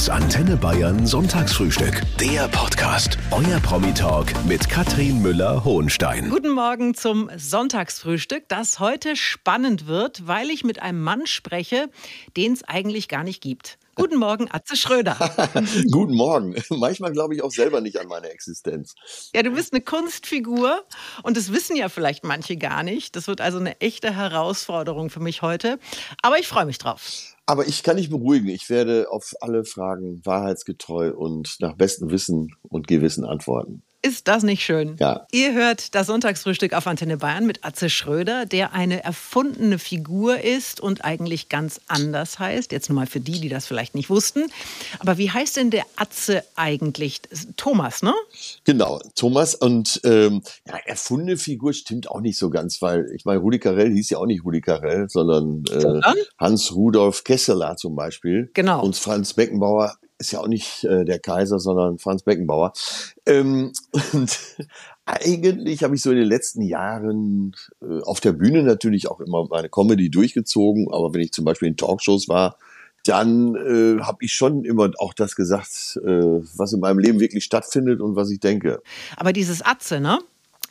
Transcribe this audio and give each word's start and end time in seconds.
Das 0.00 0.08
Antenne 0.08 0.56
Bayern 0.56 1.06
Sonntagsfrühstück. 1.06 2.00
Der 2.18 2.48
Podcast. 2.48 3.18
Euer 3.32 3.60
Promi-Talk 3.60 4.32
mit 4.46 4.66
Katrin 4.66 5.20
Müller-Hohenstein. 5.20 6.30
Guten 6.30 6.52
Morgen 6.52 6.94
zum 6.94 7.30
Sonntagsfrühstück, 7.36 8.48
das 8.48 8.80
heute 8.80 9.14
spannend 9.14 9.86
wird, 9.86 10.26
weil 10.26 10.48
ich 10.48 10.64
mit 10.64 10.80
einem 10.80 11.02
Mann 11.02 11.26
spreche, 11.26 11.90
den 12.34 12.54
es 12.54 12.64
eigentlich 12.64 13.08
gar 13.08 13.24
nicht 13.24 13.42
gibt. 13.42 13.78
Guten 13.94 14.16
Morgen, 14.16 14.48
Atze 14.50 14.74
Schröder. 14.74 15.18
Guten 15.90 16.14
Morgen. 16.14 16.54
Manchmal 16.70 17.12
glaube 17.12 17.34
ich 17.34 17.42
auch 17.42 17.50
selber 17.50 17.82
nicht 17.82 18.00
an 18.00 18.08
meine 18.08 18.30
Existenz. 18.30 18.94
Ja, 19.34 19.42
du 19.42 19.50
bist 19.50 19.74
eine 19.74 19.82
Kunstfigur 19.82 20.82
und 21.22 21.36
das 21.36 21.52
wissen 21.52 21.76
ja 21.76 21.90
vielleicht 21.90 22.24
manche 22.24 22.56
gar 22.56 22.82
nicht. 22.82 23.16
Das 23.16 23.26
wird 23.26 23.42
also 23.42 23.58
eine 23.58 23.78
echte 23.82 24.16
Herausforderung 24.16 25.10
für 25.10 25.20
mich 25.20 25.42
heute. 25.42 25.78
Aber 26.22 26.38
ich 26.38 26.48
freue 26.48 26.64
mich 26.64 26.78
drauf. 26.78 27.29
Aber 27.50 27.66
ich 27.66 27.82
kann 27.82 27.96
dich 27.96 28.10
beruhigen. 28.10 28.46
Ich 28.46 28.70
werde 28.70 29.10
auf 29.10 29.32
alle 29.40 29.64
Fragen 29.64 30.24
wahrheitsgetreu 30.24 31.10
und 31.12 31.56
nach 31.58 31.74
bestem 31.74 32.08
Wissen 32.12 32.54
und 32.62 32.86
Gewissen 32.86 33.24
antworten. 33.24 33.82
Ist 34.02 34.28
das 34.28 34.42
nicht 34.42 34.64
schön? 34.64 34.96
Ja. 34.98 35.26
Ihr 35.30 35.52
hört 35.52 35.94
das 35.94 36.06
Sonntagsfrühstück 36.06 36.72
auf 36.72 36.86
Antenne 36.86 37.18
Bayern 37.18 37.46
mit 37.46 37.64
Atze 37.66 37.90
Schröder, 37.90 38.46
der 38.46 38.72
eine 38.72 39.04
erfundene 39.04 39.78
Figur 39.78 40.40
ist 40.40 40.80
und 40.80 41.04
eigentlich 41.04 41.50
ganz 41.50 41.82
anders 41.86 42.38
heißt. 42.38 42.72
Jetzt 42.72 42.88
nur 42.88 42.96
mal 42.96 43.06
für 43.06 43.20
die, 43.20 43.40
die 43.40 43.50
das 43.50 43.66
vielleicht 43.66 43.94
nicht 43.94 44.08
wussten. 44.08 44.46
Aber 45.00 45.18
wie 45.18 45.30
heißt 45.30 45.58
denn 45.58 45.70
der 45.70 45.84
Atze 45.96 46.42
eigentlich? 46.56 47.20
Thomas, 47.58 48.02
ne? 48.02 48.14
Genau, 48.64 49.00
Thomas. 49.16 49.54
Und 49.54 50.00
ähm, 50.04 50.40
ja, 50.66 50.78
erfundene 50.86 51.36
Figur 51.36 51.74
stimmt 51.74 52.10
auch 52.10 52.22
nicht 52.22 52.38
so 52.38 52.48
ganz, 52.48 52.80
weil 52.80 53.04
ich 53.14 53.26
meine, 53.26 53.40
Rudi 53.40 53.58
Carell 53.58 53.92
hieß 53.92 54.08
ja 54.08 54.18
auch 54.18 54.26
nicht 54.26 54.46
Rudi 54.46 54.62
Carell, 54.62 55.10
sondern 55.10 55.62
äh, 55.70 56.00
Hans 56.38 56.74
Rudolf 56.74 57.22
Kesseler 57.22 57.76
zum 57.76 57.96
Beispiel. 57.96 58.50
Genau. 58.54 58.82
Und 58.82 58.96
Franz 58.96 59.34
Beckenbauer 59.34 59.98
ist 60.20 60.32
ja 60.32 60.40
auch 60.40 60.48
nicht 60.48 60.84
äh, 60.84 61.04
der 61.04 61.18
Kaiser, 61.18 61.58
sondern 61.58 61.98
Franz 61.98 62.22
Beckenbauer. 62.22 62.72
Ähm, 63.26 63.72
und 64.12 64.38
eigentlich 65.06 65.82
habe 65.82 65.94
ich 65.94 66.02
so 66.02 66.10
in 66.10 66.18
den 66.18 66.28
letzten 66.28 66.62
Jahren 66.62 67.56
äh, 67.82 68.02
auf 68.02 68.20
der 68.20 68.32
Bühne 68.32 68.62
natürlich 68.62 69.08
auch 69.08 69.20
immer 69.20 69.48
meine 69.48 69.68
Comedy 69.68 70.10
durchgezogen, 70.10 70.88
aber 70.92 71.12
wenn 71.14 71.22
ich 71.22 71.32
zum 71.32 71.44
Beispiel 71.44 71.68
in 71.68 71.76
Talkshows 71.76 72.28
war, 72.28 72.56
dann 73.04 73.54
äh, 73.56 74.02
habe 74.02 74.18
ich 74.20 74.32
schon 74.34 74.64
immer 74.64 74.90
auch 74.98 75.14
das 75.14 75.34
gesagt, 75.34 75.98
äh, 76.04 76.42
was 76.56 76.74
in 76.74 76.80
meinem 76.80 76.98
Leben 76.98 77.18
wirklich 77.18 77.44
stattfindet 77.44 78.00
und 78.00 78.14
was 78.14 78.30
ich 78.30 78.40
denke. 78.40 78.82
Aber 79.16 79.32
dieses 79.32 79.62
Atze, 79.62 80.00
ne? 80.00 80.18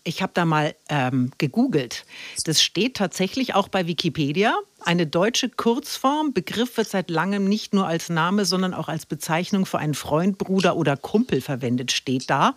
Ich 0.09 0.23
habe 0.23 0.31
da 0.33 0.43
mal 0.43 0.73
ähm, 0.89 1.29
gegoogelt. 1.37 2.03
Das 2.43 2.63
steht 2.63 2.97
tatsächlich 2.97 3.53
auch 3.53 3.67
bei 3.67 3.85
Wikipedia. 3.85 4.57
Eine 4.79 5.05
deutsche 5.05 5.49
Kurzform. 5.49 6.33
Begriff 6.33 6.77
wird 6.77 6.89
seit 6.89 7.11
langem 7.11 7.47
nicht 7.47 7.75
nur 7.75 7.85
als 7.85 8.09
Name, 8.09 8.45
sondern 8.45 8.73
auch 8.73 8.89
als 8.89 9.05
Bezeichnung 9.05 9.67
für 9.67 9.77
einen 9.77 9.93
Freund, 9.93 10.39
Bruder 10.39 10.77
oder 10.77 10.97
Kumpel 10.97 11.41
verwendet, 11.41 11.91
steht 11.91 12.27
da. 12.27 12.55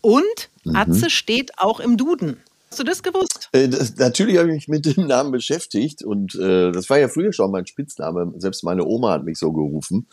Und 0.00 0.48
mhm. 0.64 0.76
Atze 0.76 1.10
steht 1.10 1.58
auch 1.58 1.78
im 1.78 1.98
Duden. 1.98 2.38
Hast 2.70 2.78
du 2.78 2.84
das 2.84 3.02
gewusst? 3.02 3.50
Äh, 3.52 3.68
das, 3.68 3.96
natürlich 3.96 4.38
habe 4.38 4.48
ich 4.48 4.66
mich 4.66 4.68
mit 4.68 4.96
dem 4.96 5.06
Namen 5.06 5.30
beschäftigt 5.30 6.02
und 6.02 6.34
äh, 6.36 6.72
das 6.72 6.88
war 6.88 6.98
ja 6.98 7.08
früher 7.08 7.34
schon 7.34 7.50
mein 7.50 7.66
Spitzname. 7.66 8.32
Selbst 8.38 8.64
meine 8.64 8.86
Oma 8.86 9.12
hat 9.12 9.24
mich 9.24 9.38
so 9.38 9.52
gerufen. 9.52 10.06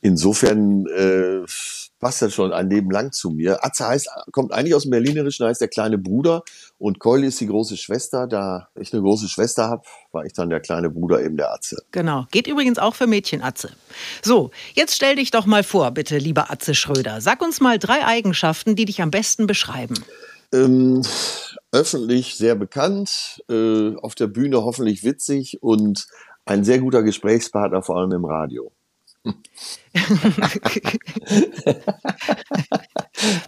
Insofern 0.00 0.86
äh, 0.86 1.42
passt 2.04 2.20
das 2.20 2.34
schon 2.34 2.52
ein 2.52 2.68
Leben 2.68 2.90
lang 2.90 3.12
zu 3.12 3.30
mir. 3.30 3.64
Atze 3.64 3.86
heißt, 3.86 4.10
kommt 4.30 4.52
eigentlich 4.52 4.74
aus 4.74 4.82
dem 4.82 4.90
Berlinerischen, 4.90 5.46
heißt 5.46 5.62
der 5.62 5.68
kleine 5.68 5.96
Bruder 5.96 6.42
und 6.76 6.98
Keule 6.98 7.28
ist 7.28 7.40
die 7.40 7.46
große 7.46 7.78
Schwester. 7.78 8.26
Da 8.26 8.68
ich 8.78 8.92
eine 8.92 9.00
große 9.00 9.26
Schwester 9.26 9.70
habe, 9.70 9.84
war 10.12 10.26
ich 10.26 10.34
dann 10.34 10.50
der 10.50 10.60
kleine 10.60 10.90
Bruder 10.90 11.22
eben 11.22 11.38
der 11.38 11.50
Atze. 11.50 11.82
Genau, 11.92 12.26
geht 12.30 12.46
übrigens 12.46 12.78
auch 12.78 12.94
für 12.94 13.06
Mädchen 13.06 13.40
Atze. 13.40 13.70
So, 14.22 14.50
jetzt 14.74 14.94
stell 14.94 15.16
dich 15.16 15.30
doch 15.30 15.46
mal 15.46 15.62
vor, 15.62 15.92
bitte, 15.92 16.18
lieber 16.18 16.50
Atze 16.50 16.74
Schröder. 16.74 17.22
Sag 17.22 17.40
uns 17.40 17.62
mal 17.62 17.78
drei 17.78 18.04
Eigenschaften, 18.04 18.76
die 18.76 18.84
dich 18.84 19.00
am 19.00 19.10
besten 19.10 19.46
beschreiben. 19.46 19.94
Ähm, 20.52 21.00
öffentlich 21.72 22.36
sehr 22.36 22.54
bekannt, 22.54 23.42
äh, 23.48 23.96
auf 23.96 24.14
der 24.14 24.26
Bühne 24.26 24.62
hoffentlich 24.62 25.04
witzig 25.04 25.62
und 25.62 26.06
ein 26.44 26.64
sehr 26.64 26.80
guter 26.80 27.02
Gesprächspartner, 27.02 27.82
vor 27.82 27.96
allem 27.96 28.12
im 28.12 28.26
Radio. 28.26 28.72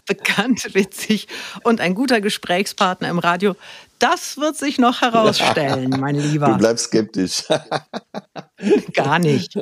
Bekannt, 0.06 0.74
witzig 0.74 1.28
und 1.64 1.82
ein 1.82 1.94
guter 1.94 2.22
Gesprächspartner 2.22 3.10
im 3.10 3.18
Radio. 3.18 3.56
Das 3.98 4.38
wird 4.38 4.56
sich 4.56 4.78
noch 4.78 5.02
herausstellen, 5.02 5.90
mein 6.00 6.14
Lieber. 6.14 6.48
Du 6.48 6.58
bleibst 6.58 6.86
skeptisch. 6.86 7.44
Gar 8.94 9.18
nicht. 9.18 9.54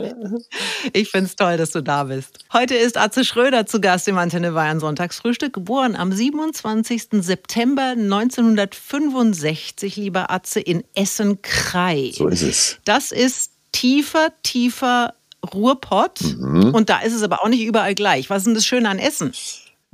Ich 0.92 1.10
finde 1.10 1.26
es 1.26 1.36
toll, 1.36 1.56
dass 1.56 1.70
du 1.70 1.82
da 1.82 2.04
bist. 2.04 2.38
Heute 2.52 2.76
ist 2.76 2.96
Atze 2.96 3.24
Schröder 3.24 3.66
zu 3.66 3.80
Gast 3.80 4.06
im 4.06 4.18
Antenne 4.18 4.52
Bayern 4.52 4.78
Sonntagsfrühstück, 4.78 5.52
geboren 5.52 5.96
am 5.96 6.12
27. 6.12 7.24
September 7.24 7.94
1965, 7.96 9.96
lieber 9.96 10.30
Atze, 10.30 10.60
in 10.60 10.84
Essen-Krei. 10.94 12.12
So 12.14 12.28
ist 12.28 12.42
es. 12.42 12.78
Das 12.84 13.10
ist 13.10 13.50
tiefer, 13.72 14.28
tiefer 14.42 15.14
Ruhrpott. 15.52 16.20
Mhm. 16.38 16.74
Und 16.74 16.88
da 16.90 17.00
ist 17.00 17.12
es 17.12 17.22
aber 17.22 17.42
auch 17.42 17.48
nicht 17.48 17.64
überall 17.64 17.94
gleich. 17.94 18.30
Was 18.30 18.38
ist 18.38 18.46
denn 18.46 18.54
das 18.54 18.66
Schöne 18.66 18.88
an 18.88 18.98
Essen? 18.98 19.32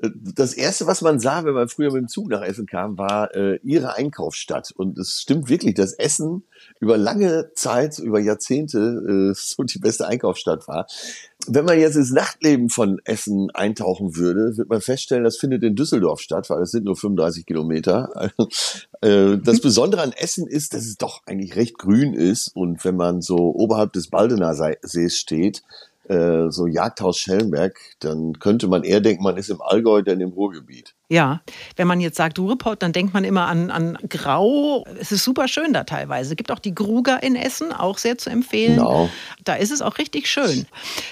Das 0.03 0.55
erste, 0.55 0.87
was 0.87 1.03
man 1.03 1.21
sah, 1.21 1.45
wenn 1.45 1.55
man 1.55 1.69
früher 1.69 1.93
mit 1.93 2.03
dem 2.03 2.09
Zug 2.09 2.31
nach 2.31 2.43
Essen 2.43 2.67
kam, 2.67 2.97
war 2.97 3.35
äh, 3.35 3.59
ihre 3.63 3.97
Einkaufsstadt. 3.97 4.73
Und 4.75 4.99
es 4.99 5.21
stimmt 5.21 5.49
wirklich, 5.49 5.75
dass 5.75 5.93
Essen 5.93 6.45
über 6.79 6.97
lange 6.97 7.53
Zeit, 7.55 7.99
über 7.99 8.19
Jahrzehnte 8.19 8.79
äh, 8.79 9.35
so 9.37 9.63
die 9.63 9.79
beste 9.79 10.07
Einkaufsstadt 10.07 10.69
war. 10.69 10.87
Wenn 11.47 11.65
man 11.65 11.79
jetzt 11.79 11.97
ins 11.97 12.13
Nachtleben 12.13 12.69
von 12.69 13.01
Essen 13.05 13.51
eintauchen 13.51 14.17
würde, 14.17 14.57
wird 14.57 14.69
man 14.69 14.81
feststellen, 14.81 15.25
das 15.25 15.39
findet 15.39 15.63
in 15.63 15.75
Düsseldorf 15.75 16.21
statt, 16.21 16.49
weil 16.51 16.63
es 16.63 16.71
sind 16.71 16.85
nur 16.85 16.97
35 16.97 17.47
Kilometer. 17.47 18.33
äh, 19.01 19.39
das. 19.39 19.61
Besondere 19.71 20.03
an 20.03 20.13
Essen 20.13 20.47
ist, 20.47 20.75
dass 20.75 20.87
es 20.87 20.97
doch 20.97 21.23
eigentlich 21.27 21.55
recht 21.55 21.79
grün 21.79 22.15
ist. 22.15 22.49
Und 22.57 22.85
wenn 22.85 22.97
man 22.97 23.21
so 23.21 23.37
oberhalb 23.37 23.93
des 23.93 24.09
Baldener 24.09 24.55
Sees 24.83 25.17
steht, 25.17 25.63
äh, 26.11 26.51
so 26.51 26.67
Jagdhaus 26.67 27.19
Schellenberg, 27.19 27.79
dann 28.01 28.39
könnte 28.41 28.67
man 28.67 28.83
eher 28.83 29.01
denken, 29.01 29.23
man 29.23 29.37
ist 29.37 29.49
im 29.49 29.63
Allgäu, 29.63 30.03
denn 30.03 30.21
im 30.21 30.31
Ruhrgebiet. 30.31 30.97
Ja, 31.09 31.41
wenn 31.77 31.87
man 31.87 32.01
jetzt 32.01 32.17
sagt 32.17 32.39
Ruhrpott, 32.39 32.83
dann 32.83 32.93
denkt 32.93 33.15
man 33.15 33.25
immer 33.25 33.47
an, 33.47 33.71
an 33.71 33.97
Grau. 34.09 34.85
Es 34.99 35.13
ist 35.13 35.25
super 35.25 35.47
schön 35.47 35.73
da 35.73 35.85
teilweise. 35.85 36.31
Es 36.31 36.37
gibt 36.37 36.51
auch 36.51 36.59
die 36.59 36.75
Gruger 36.75 37.23
in 37.23 37.37
Essen, 37.37 37.73
auch 37.73 37.99
sehr 37.99 38.19
zu 38.19 38.29
empfehlen. 38.31 38.77
Genau. 38.77 39.09
Da 39.45 39.55
ist 39.55 39.71
es 39.71 39.83
auch 39.83 39.99
richtig 39.99 40.29
schön. 40.29 40.67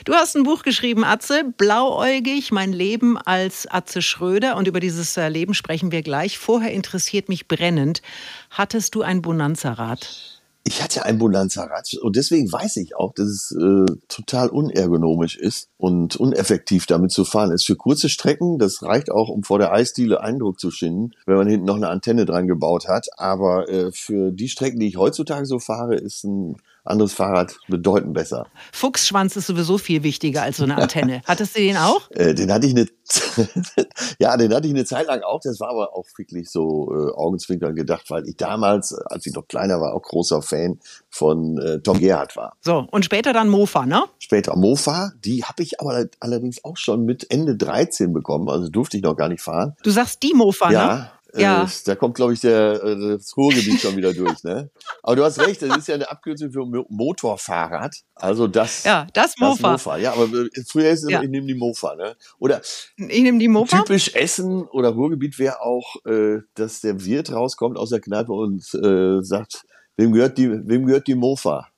Du 0.05 0.15
hast 0.15 0.37
ein 0.37 0.43
Buch 0.43 0.63
geschrieben, 0.63 1.05
Atze, 1.05 1.45
Blauäugig, 1.57 2.51
mein 2.51 2.73
Leben 2.73 3.19
als 3.19 3.67
Atze 3.71 4.03
Schröder. 4.03 4.57
Und 4.57 4.69
über 4.69 4.81
dieses 4.81 5.17
äh, 5.17 5.29
Leben 5.29 5.55
sprechen 5.55 5.93
wir 5.93 6.03
gleich. 6.03 6.39
Vorher 6.39 6.73
interessiert 6.73 7.29
mich 7.29 7.47
brennend. 7.47 8.03
Hattest 8.51 8.95
du 8.95 9.03
ein 9.03 9.23
Bonanza-Rad? 9.23 10.38
Ich 10.65 10.83
hatte 10.83 11.05
ein 11.05 11.19
Bonanza-Rad 11.19 11.95
und 12.03 12.17
deswegen 12.17 12.53
weiß 12.53 12.77
ich 12.77 12.95
auch, 12.95 13.15
dass 13.15 13.27
es 13.27 13.53
äh, 13.53 13.87
total 14.09 14.49
unergonomisch 14.49 15.37
ist 15.37 15.71
und 15.79 16.17
uneffektiv 16.17 16.85
damit 16.85 17.11
zu 17.11 17.25
fahren 17.25 17.53
ist. 17.53 17.65
Für 17.65 17.77
kurze 17.77 18.11
Strecken, 18.11 18.59
das 18.59 18.83
reicht 18.83 19.11
auch, 19.11 19.31
um 19.31 19.45
vor 19.45 19.59
der 19.59 19.73
Eisdiele 19.73 20.21
Eindruck 20.21 20.61
zu 20.61 20.71
schinden, 20.71 21.13
wenn 21.25 21.37
man 21.37 21.49
hinten 21.49 21.65
noch 21.65 21.77
eine 21.77 21.89
Antenne 21.89 22.27
dran 22.27 22.47
gebaut 22.47 22.87
hat. 22.87 23.07
Aber 23.17 23.69
äh, 23.71 23.93
für 23.93 24.31
die 24.31 24.49
Strecken, 24.49 24.79
die 24.79 24.89
ich 24.89 24.99
heutzutage 24.99 25.47
so 25.47 25.59
fahre, 25.59 25.95
ist 25.95 26.25
ein 26.25 26.57
anderes 26.89 27.13
Fahrrad 27.13 27.59
bedeutend 27.69 28.15
besser. 28.15 28.47
Fuchsschwanz 28.73 29.37
ist 29.37 29.47
sowieso 29.47 29.79
viel 29.79 30.03
wichtiger 30.03 30.43
als 30.43 30.59
so 30.59 30.65
eine 30.65 30.77
Antenne. 30.77 31.23
Hattest 31.27 31.57
du 31.57 31.61
den 31.61 31.77
auch? 31.77 32.11
Äh, 32.11 32.35
den 32.35 32.53
hatte 32.53 32.67
ich 32.67 32.75
eine, 32.75 32.87
ja, 34.19 34.37
den 34.37 34.55
hatte 34.55 34.67
ich 34.67 34.75
eine 34.75 34.85
Zeit 34.85 35.07
lang 35.07 35.23
auch. 35.23 35.41
Das 35.43 35.61
war 35.61 35.71
aber 35.71 35.95
auch 35.95 36.07
wirklich 36.17 36.51
so 36.51 36.93
äh, 36.93 37.13
Augenzwinkern 37.15 37.75
gedacht, 37.75 38.11
weil 38.11 38.27
ich 38.29 38.37
damals, 38.37 38.93
als 38.93 39.27
ich 39.27 39.35
noch 39.35 39.47
kleiner 39.47 39.81
war, 39.81 39.95
auch 39.95 40.03
großer 40.03 40.43
Fan 40.43 40.79
von 41.11 41.59
äh, 41.59 41.81
Tom 41.81 41.99
Gerhardt 41.99 42.37
war. 42.37 42.57
So, 42.61 42.87
und 42.91 43.05
später 43.05 43.33
dann 43.33 43.49
Mofa, 43.49 43.87
ne? 43.87 44.05
Später 44.19 44.57
Mofa, 44.57 45.13
die 45.25 45.45
habe 45.45 45.63
ich 45.63 45.81
aber 45.81 46.07
allerdings 46.21 46.65
auch 46.65 46.77
schon 46.77 47.05
mit 47.05 47.31
Ende 47.31 47.57
13 47.57 48.13
bekommen, 48.13 48.49
also 48.49 48.69
durfte 48.69 48.97
ich 48.97 49.03
noch 49.03 49.17
gar 49.17 49.29
nicht 49.29 49.43
fahren. 49.43 49.75
Du 49.83 49.91
sagst 49.91 50.23
die 50.23 50.35
Mofa, 50.35 50.71
ja, 50.71 50.87
ne? 50.87 50.93
Ja, 50.93 51.18
ja. 51.35 51.65
Äh, 51.65 51.69
da 51.85 51.95
kommt, 51.95 52.15
glaube 52.15 52.33
ich, 52.33 52.41
der, 52.41 52.83
äh, 52.83 53.17
das 53.17 53.37
Ruhrgebiet 53.37 53.81
schon 53.81 53.97
wieder 53.97 54.15
durch. 54.15 54.43
Ne? 54.45 54.71
Aber 55.03 55.17
du 55.17 55.25
hast 55.25 55.39
recht, 55.41 55.61
das 55.63 55.77
ist 55.77 55.89
ja 55.89 55.95
eine 55.95 56.11
Abkürzung 56.11 56.51
für 56.51 56.65
Motorfahrrad. 56.89 57.97
Also 58.15 58.47
das, 58.47 58.85
ja, 58.85 59.07
das 59.13 59.37
Mofa. 59.39 59.73
Das 59.73 59.85
Mofa. 59.85 59.99
Ja, 59.99 60.13
aber 60.13 60.25
äh, 60.25 60.49
früher 60.67 60.91
ist 60.91 61.05
es 61.05 61.11
ja. 61.11 61.23
ich 61.23 61.29
nehme 61.29 61.47
die 61.47 61.55
Mofa. 61.55 61.95
Ne? 61.97 62.17
Oder 62.39 62.61
ich 62.97 63.23
nehme 63.23 63.39
die 63.39 63.49
Mofa. 63.49 63.79
Typisch 63.79 64.15
Essen 64.15 64.63
oder 64.63 64.91
Ruhrgebiet 64.91 65.39
wäre 65.39 65.61
auch, 65.61 65.97
äh, 66.07 66.39
dass 66.55 66.81
der 66.81 67.05
Wirt 67.05 67.33
rauskommt 67.33 67.77
aus 67.77 67.91
der 67.91 68.01
Kneipe 68.01 68.33
und 68.33 68.63
sagt, 68.63 69.65
wem 69.97 70.13
gehört 70.13 70.39
die, 70.39 70.51
wem 70.69 70.87
gehört 70.87 71.07
die 71.07 71.15
Mofa? 71.15 71.69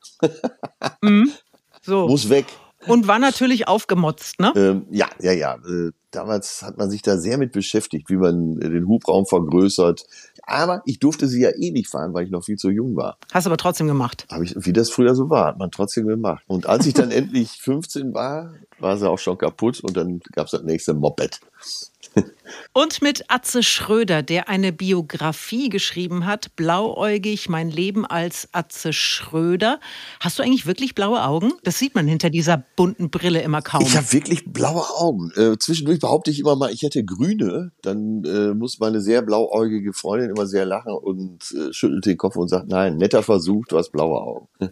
mhm. 1.02 1.32
So. 1.82 2.06
Muss 2.06 2.28
weg. 2.28 2.46
Und 2.86 3.06
war 3.06 3.18
natürlich 3.18 3.68
aufgemotzt, 3.68 4.40
ne? 4.40 4.52
Ähm, 4.56 4.86
ja, 4.90 5.08
ja, 5.20 5.32
ja. 5.32 5.54
Äh, 5.56 5.92
damals 6.10 6.62
hat 6.62 6.78
man 6.78 6.90
sich 6.90 7.02
da 7.02 7.18
sehr 7.18 7.38
mit 7.38 7.52
beschäftigt, 7.52 8.08
wie 8.08 8.16
man 8.16 8.56
den 8.56 8.86
Hubraum 8.88 9.26
vergrößert. 9.26 10.04
Aber 10.42 10.82
ich 10.86 10.98
durfte 10.98 11.28
sie 11.28 11.42
ja 11.42 11.50
eh 11.50 11.70
nicht 11.70 11.88
fahren, 11.88 12.14
weil 12.14 12.24
ich 12.24 12.30
noch 12.30 12.44
viel 12.44 12.56
zu 12.56 12.70
jung 12.70 12.96
war. 12.96 13.18
Hast 13.32 13.46
aber 13.46 13.56
trotzdem 13.56 13.86
gemacht. 13.86 14.26
Habe 14.30 14.44
ich, 14.44 14.54
wie 14.56 14.72
das 14.72 14.90
früher 14.90 15.14
so 15.14 15.30
war, 15.30 15.46
hat 15.46 15.58
man 15.58 15.70
trotzdem 15.70 16.06
gemacht. 16.06 16.42
Und 16.46 16.66
als 16.66 16.86
ich 16.86 16.94
dann 16.94 17.10
endlich 17.10 17.50
15 17.60 18.14
war, 18.14 18.54
war 18.78 18.96
sie 18.96 19.08
auch 19.08 19.18
schon 19.18 19.38
kaputt 19.38 19.80
und 19.80 19.96
dann 19.96 20.20
gab 20.32 20.46
es 20.46 20.52
das 20.52 20.62
nächste 20.62 20.94
Moped. 20.94 21.40
Und 22.72 23.02
mit 23.02 23.24
Atze 23.28 23.62
Schröder, 23.62 24.22
der 24.22 24.48
eine 24.48 24.72
Biografie 24.72 25.68
geschrieben 25.68 26.26
hat, 26.26 26.54
Blauäugig, 26.56 27.48
mein 27.48 27.70
Leben 27.70 28.06
als 28.06 28.48
Atze 28.52 28.92
Schröder. 28.92 29.80
Hast 30.20 30.38
du 30.38 30.42
eigentlich 30.42 30.66
wirklich 30.66 30.94
blaue 30.94 31.22
Augen? 31.22 31.52
Das 31.64 31.78
sieht 31.78 31.94
man 31.94 32.06
hinter 32.06 32.30
dieser 32.30 32.64
bunten 32.76 33.10
Brille 33.10 33.42
immer 33.42 33.62
kaum. 33.62 33.82
Ich 33.82 33.96
habe 33.96 34.12
wirklich 34.12 34.44
blaue 34.52 34.88
Augen. 34.96 35.32
Äh, 35.36 35.58
zwischendurch 35.58 36.00
behaupte 36.00 36.30
ich 36.30 36.40
immer 36.40 36.56
mal, 36.56 36.72
ich 36.72 36.82
hätte 36.82 37.04
grüne. 37.04 37.72
Dann 37.82 38.24
äh, 38.24 38.54
muss 38.54 38.78
meine 38.78 39.00
sehr 39.00 39.22
blauäugige 39.22 39.92
Freundin 39.92 40.30
immer 40.30 40.46
sehr 40.46 40.64
lachen 40.64 40.92
und 40.92 41.42
äh, 41.52 41.72
schüttelt 41.72 42.06
den 42.06 42.16
Kopf 42.16 42.36
und 42.36 42.48
sagt, 42.48 42.68
nein, 42.68 42.96
netter 42.96 43.22
Versuch, 43.22 43.66
du 43.66 43.78
hast 43.78 43.90
blaue 43.90 44.20
Augen. 44.20 44.48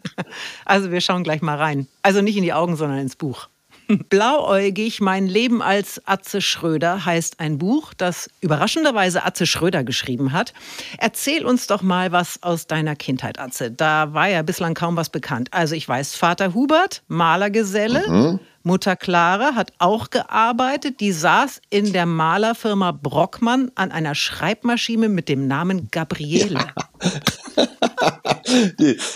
also 0.64 0.90
wir 0.90 1.00
schauen 1.00 1.24
gleich 1.24 1.42
mal 1.42 1.56
rein. 1.56 1.88
Also 2.02 2.22
nicht 2.22 2.36
in 2.36 2.42
die 2.42 2.52
Augen, 2.52 2.76
sondern 2.76 2.98
ins 2.98 3.16
Buch. 3.16 3.48
Blauäugig, 3.88 5.00
mein 5.00 5.26
Leben 5.26 5.62
als 5.62 6.02
Atze 6.06 6.42
Schröder 6.42 7.06
heißt 7.06 7.40
ein 7.40 7.56
Buch, 7.56 7.94
das 7.94 8.28
überraschenderweise 8.42 9.24
Atze 9.24 9.46
Schröder 9.46 9.82
geschrieben 9.82 10.32
hat. 10.32 10.52
Erzähl 10.98 11.46
uns 11.46 11.66
doch 11.66 11.80
mal 11.80 12.12
was 12.12 12.42
aus 12.42 12.66
deiner 12.66 12.96
Kindheit, 12.96 13.38
Atze. 13.38 13.70
Da 13.70 14.12
war 14.12 14.28
ja 14.28 14.42
bislang 14.42 14.74
kaum 14.74 14.96
was 14.96 15.08
bekannt. 15.08 15.48
Also 15.52 15.74
ich 15.74 15.88
weiß, 15.88 16.16
Vater 16.16 16.52
Hubert, 16.52 17.02
Malergeselle, 17.08 18.06
mhm. 18.08 18.40
Mutter 18.62 18.96
Clara 18.96 19.54
hat 19.54 19.72
auch 19.78 20.10
gearbeitet. 20.10 21.00
Die 21.00 21.12
saß 21.12 21.62
in 21.70 21.94
der 21.94 22.04
Malerfirma 22.04 22.92
Brockmann 22.92 23.70
an 23.74 23.90
einer 23.90 24.14
Schreibmaschine 24.14 25.08
mit 25.08 25.30
dem 25.30 25.46
Namen 25.46 25.88
Gabriele. 25.90 26.58
Ja. 27.02 27.10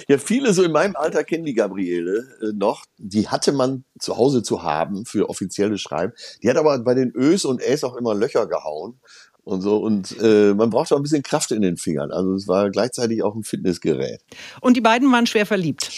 ja, 0.09 0.19
viele 0.19 0.53
so 0.53 0.62
in 0.62 0.73
meinem 0.73 0.97
Alter 0.97 1.25
kennen 1.25 1.44
die 1.44 1.55
Gabriele 1.55 2.27
äh, 2.43 2.53
noch. 2.55 2.85
Die 2.99 3.29
hatte 3.29 3.53
man 3.53 3.85
zu 3.99 4.17
Hause 4.17 4.43
zu 4.43 4.62
haben 4.62 5.05
für 5.05 5.29
offizielle 5.29 5.79
Schreiben. 5.79 6.12
Die 6.43 6.50
hat 6.50 6.56
aber 6.56 6.79
bei 6.81 6.94
den 6.94 7.12
Ös 7.15 7.44
und 7.44 7.62
Äs 7.62 7.85
auch 7.85 7.97
immer 7.97 8.15
Löcher 8.15 8.47
gehauen 8.47 9.00
und 9.44 9.61
so. 9.61 9.79
Und 9.79 10.17
äh, 10.21 10.55
man 10.55 10.71
brauchte 10.71 10.94
auch 10.94 10.99
ein 10.99 11.03
bisschen 11.03 11.23
Kraft 11.23 11.50
in 11.53 11.62
den 11.62 11.77
Fingern. 11.77 12.11
Also 12.11 12.35
es 12.35 12.49
war 12.49 12.71
gleichzeitig 12.71 13.23
auch 13.23 13.35
ein 13.35 13.44
Fitnessgerät. 13.44 14.21
Und 14.61 14.77
die 14.77 14.81
beiden 14.81 15.11
waren 15.12 15.27
schwer 15.27 15.47
verliebt. 15.47 15.91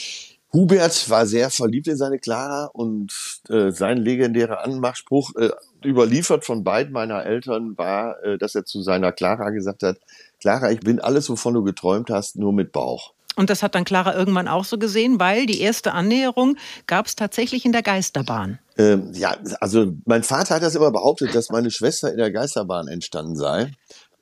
Hubert 0.54 1.10
war 1.10 1.26
sehr 1.26 1.50
verliebt 1.50 1.88
in 1.88 1.96
seine 1.96 2.20
Clara 2.20 2.66
und 2.66 3.12
äh, 3.48 3.72
sein 3.72 3.98
legendärer 3.98 4.64
Anmachspruch, 4.64 5.34
äh, 5.34 5.50
überliefert 5.84 6.44
von 6.44 6.62
beiden 6.62 6.92
meiner 6.92 7.26
Eltern, 7.26 7.76
war, 7.76 8.22
äh, 8.22 8.38
dass 8.38 8.54
er 8.54 8.64
zu 8.64 8.80
seiner 8.80 9.10
Clara 9.10 9.50
gesagt 9.50 9.82
hat, 9.82 9.98
Clara, 10.44 10.70
ich 10.70 10.80
bin 10.80 11.00
alles, 11.00 11.30
wovon 11.30 11.54
du 11.54 11.62
geträumt 11.62 12.10
hast, 12.10 12.36
nur 12.36 12.52
mit 12.52 12.70
Bauch. 12.70 13.14
Und 13.34 13.48
das 13.48 13.62
hat 13.62 13.74
dann 13.74 13.86
Clara 13.86 14.14
irgendwann 14.14 14.46
auch 14.46 14.66
so 14.66 14.76
gesehen, 14.76 15.18
weil 15.18 15.46
die 15.46 15.62
erste 15.62 15.92
Annäherung 15.92 16.58
gab 16.86 17.06
es 17.06 17.16
tatsächlich 17.16 17.64
in 17.64 17.72
der 17.72 17.82
Geisterbahn. 17.82 18.58
Ähm, 18.76 19.10
ja, 19.14 19.38
also 19.60 19.94
mein 20.04 20.22
Vater 20.22 20.56
hat 20.56 20.62
das 20.62 20.74
immer 20.74 20.90
behauptet, 20.90 21.34
dass 21.34 21.48
meine 21.48 21.70
Schwester 21.70 22.10
in 22.10 22.18
der 22.18 22.30
Geisterbahn 22.30 22.88
entstanden 22.88 23.36
sei. 23.36 23.72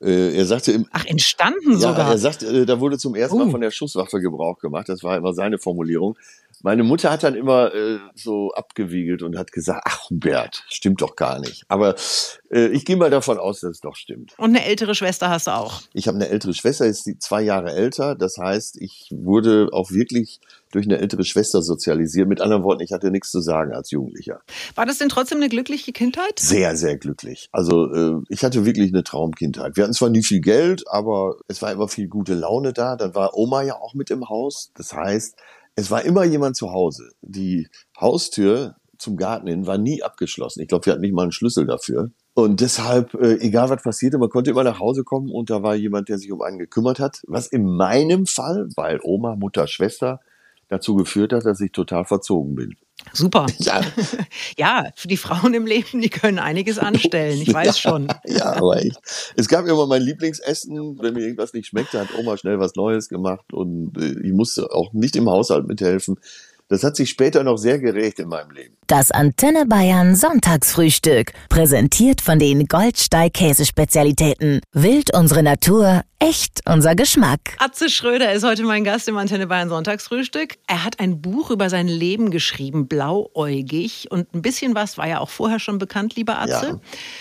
Äh, 0.03 0.35
er 0.35 0.45
sagte 0.45 0.71
im, 0.71 0.85
Ach, 0.91 1.05
entstanden 1.05 1.71
ja, 1.71 1.77
sogar. 1.77 2.11
Er 2.11 2.17
sagt, 2.17 2.43
äh, 2.43 2.65
da 2.65 2.79
wurde 2.79 2.97
zum 2.97 3.15
ersten 3.15 3.37
Mal 3.37 3.47
uh. 3.47 3.51
von 3.51 3.61
der 3.61 3.71
Schusswaffe 3.71 4.19
Gebrauch 4.19 4.59
gemacht. 4.59 4.89
Das 4.89 5.03
war 5.03 5.17
immer 5.17 5.33
seine 5.33 5.57
Formulierung. 5.57 6.17
Meine 6.61 6.83
Mutter 6.83 7.11
hat 7.11 7.23
dann 7.23 7.35
immer 7.35 7.73
äh, 7.73 7.99
so 8.15 8.51
abgewiegelt 8.53 9.21
und 9.21 9.37
hat 9.37 9.51
gesagt, 9.51 9.83
ach 9.85 10.09
Hubert, 10.09 10.63
stimmt 10.69 11.01
doch 11.01 11.17
gar 11.17 11.39
nicht. 11.39 11.65
Aber 11.67 11.95
äh, 12.51 12.67
ich 12.67 12.85
gehe 12.85 12.95
mal 12.95 13.09
davon 13.09 13.37
aus, 13.37 13.59
dass 13.59 13.71
es 13.71 13.79
doch 13.81 13.95
stimmt. 13.95 14.33
Und 14.37 14.51
eine 14.51 14.63
ältere 14.65 14.95
Schwester 14.95 15.29
hast 15.29 15.47
du 15.47 15.51
auch? 15.51 15.81
Ich 15.93 16.07
habe 16.07 16.15
eine 16.15 16.29
ältere 16.29 16.53
Schwester, 16.53 16.85
ist 16.85 17.05
die 17.05 17.17
zwei 17.17 17.41
Jahre 17.41 17.73
älter. 17.73 18.15
Das 18.15 18.37
heißt, 18.37 18.81
ich 18.81 19.09
wurde 19.11 19.69
auch 19.73 19.91
wirklich 19.91 20.39
durch 20.73 20.85
eine 20.85 20.99
ältere 20.99 21.23
Schwester 21.23 21.61
sozialisiert. 21.61 22.27
Mit 22.27 22.41
anderen 22.41 22.63
Worten, 22.63 22.83
ich 22.83 22.91
hatte 22.91 23.11
nichts 23.11 23.31
zu 23.31 23.41
sagen 23.41 23.73
als 23.73 23.91
Jugendlicher. 23.91 24.41
War 24.75 24.85
das 24.85 24.97
denn 24.97 25.09
trotzdem 25.09 25.37
eine 25.37 25.49
glückliche 25.49 25.91
Kindheit? 25.91 26.39
Sehr, 26.39 26.75
sehr 26.75 26.97
glücklich. 26.97 27.47
Also 27.51 27.93
äh, 27.93 28.21
ich 28.29 28.43
hatte 28.43 28.65
wirklich 28.65 28.91
eine 28.91 29.03
Traumkindheit. 29.03 29.77
Wir 29.77 29.83
hatten 29.83 29.93
zwar 29.93 30.09
nie 30.09 30.23
viel 30.23 30.41
Geld, 30.41 30.83
aber 30.87 31.35
es 31.47 31.61
war 31.61 31.71
immer 31.71 31.87
viel 31.87 32.07
gute 32.07 32.33
Laune 32.33 32.73
da. 32.73 32.95
Dann 32.95 33.15
war 33.15 33.35
Oma 33.35 33.61
ja 33.63 33.75
auch 33.75 33.93
mit 33.93 34.09
im 34.09 34.29
Haus. 34.29 34.71
Das 34.75 34.93
heißt, 34.93 35.35
es 35.75 35.91
war 35.91 36.03
immer 36.03 36.23
jemand 36.23 36.55
zu 36.55 36.71
Hause. 36.71 37.11
Die 37.21 37.67
Haustür 37.99 38.75
zum 38.97 39.17
Garten 39.17 39.47
hin 39.47 39.67
war 39.67 39.77
nie 39.77 40.01
abgeschlossen. 40.01 40.61
Ich 40.61 40.67
glaube, 40.67 40.85
wir 40.85 40.93
hatten 40.93 41.01
nicht 41.01 41.13
mal 41.13 41.23
einen 41.23 41.31
Schlüssel 41.31 41.65
dafür. 41.65 42.11
Und 42.35 42.61
deshalb, 42.61 43.13
äh, 43.15 43.35
egal 43.39 43.69
was 43.69 43.83
passierte, 43.83 44.17
man 44.17 44.29
konnte 44.29 44.49
immer 44.49 44.63
nach 44.63 44.79
Hause 44.79 45.03
kommen 45.03 45.29
und 45.29 45.49
da 45.49 45.61
war 45.61 45.75
jemand, 45.75 46.09
der 46.09 46.17
sich 46.17 46.31
um 46.31 46.41
einen 46.41 46.57
gekümmert 46.57 46.99
hat. 46.99 47.21
Was 47.27 47.47
in 47.47 47.65
meinem 47.65 48.25
Fall, 48.25 48.69
weil 48.75 48.99
Oma, 49.03 49.35
Mutter, 49.35 49.67
Schwester, 49.67 50.19
dazu 50.73 50.95
geführt 50.95 51.33
hat, 51.33 51.45
dass 51.45 51.61
ich 51.61 51.71
total 51.71 52.05
verzogen 52.05 52.55
bin. 52.55 52.75
Super. 53.11 53.45
Ja. 53.59 53.81
ja, 54.57 54.91
für 54.95 55.07
die 55.07 55.17
Frauen 55.17 55.53
im 55.53 55.65
Leben, 55.65 56.01
die 56.01 56.09
können 56.09 56.39
einiges 56.39 56.79
anstellen, 56.79 57.41
ich 57.41 57.53
weiß 57.53 57.67
ja, 57.67 57.73
schon. 57.73 58.07
Ja, 58.25 58.53
aber 58.53 58.77
echt. 58.77 58.99
Es 59.35 59.47
gab 59.47 59.65
immer 59.65 59.87
mein 59.87 60.01
Lieblingsessen, 60.01 60.99
wenn 60.99 61.13
mir 61.13 61.21
irgendwas 61.21 61.53
nicht 61.53 61.67
schmeckte, 61.67 61.99
hat 61.99 62.09
Oma 62.17 62.37
schnell 62.37 62.59
was 62.59 62.75
Neues 62.75 63.09
gemacht 63.09 63.53
und 63.53 63.97
äh, 63.97 64.27
ich 64.27 64.33
musste 64.33 64.71
auch 64.71 64.91
nicht 64.93 65.15
im 65.15 65.29
Haushalt 65.29 65.67
mithelfen. 65.67 66.17
Das 66.73 66.83
hat 66.83 66.95
sich 66.95 67.11
später 67.11 67.43
noch 67.43 67.57
sehr 67.57 67.77
gerecht 67.77 68.17
in 68.17 68.29
meinem 68.29 68.49
Leben. 68.49 68.75
Das 68.87 69.11
Antenne 69.11 69.67
Bayern 69.67 70.15
Sonntagsfrühstück. 70.15 71.31
Präsentiert 71.47 72.19
von 72.19 72.39
den 72.39 72.65
Goldsteig 72.65 73.35
Käsespezialitäten. 73.35 74.59
Wild 74.71 75.13
unsere 75.13 75.43
Natur, 75.43 76.01
echt 76.17 76.61
unser 76.67 76.95
Geschmack. 76.95 77.55
Atze 77.59 77.91
Schröder 77.91 78.33
ist 78.33 78.43
heute 78.43 78.63
mein 78.63 78.83
Gast 78.83 79.07
im 79.07 79.17
Antenne 79.17 79.45
Bayern 79.45 79.69
Sonntagsfrühstück. 79.69 80.55
Er 80.65 80.83
hat 80.83 80.99
ein 80.99 81.21
Buch 81.21 81.51
über 81.51 81.69
sein 81.69 81.87
Leben 81.87 82.31
geschrieben, 82.31 82.87
blauäugig. 82.87 84.09
Und 84.09 84.33
ein 84.33 84.41
bisschen 84.41 84.73
was 84.73 84.97
war 84.97 85.07
ja 85.07 85.19
auch 85.19 85.29
vorher 85.29 85.59
schon 85.59 85.77
bekannt, 85.77 86.15
lieber 86.15 86.39
Atze. 86.39 86.65
Ja. 86.65 86.79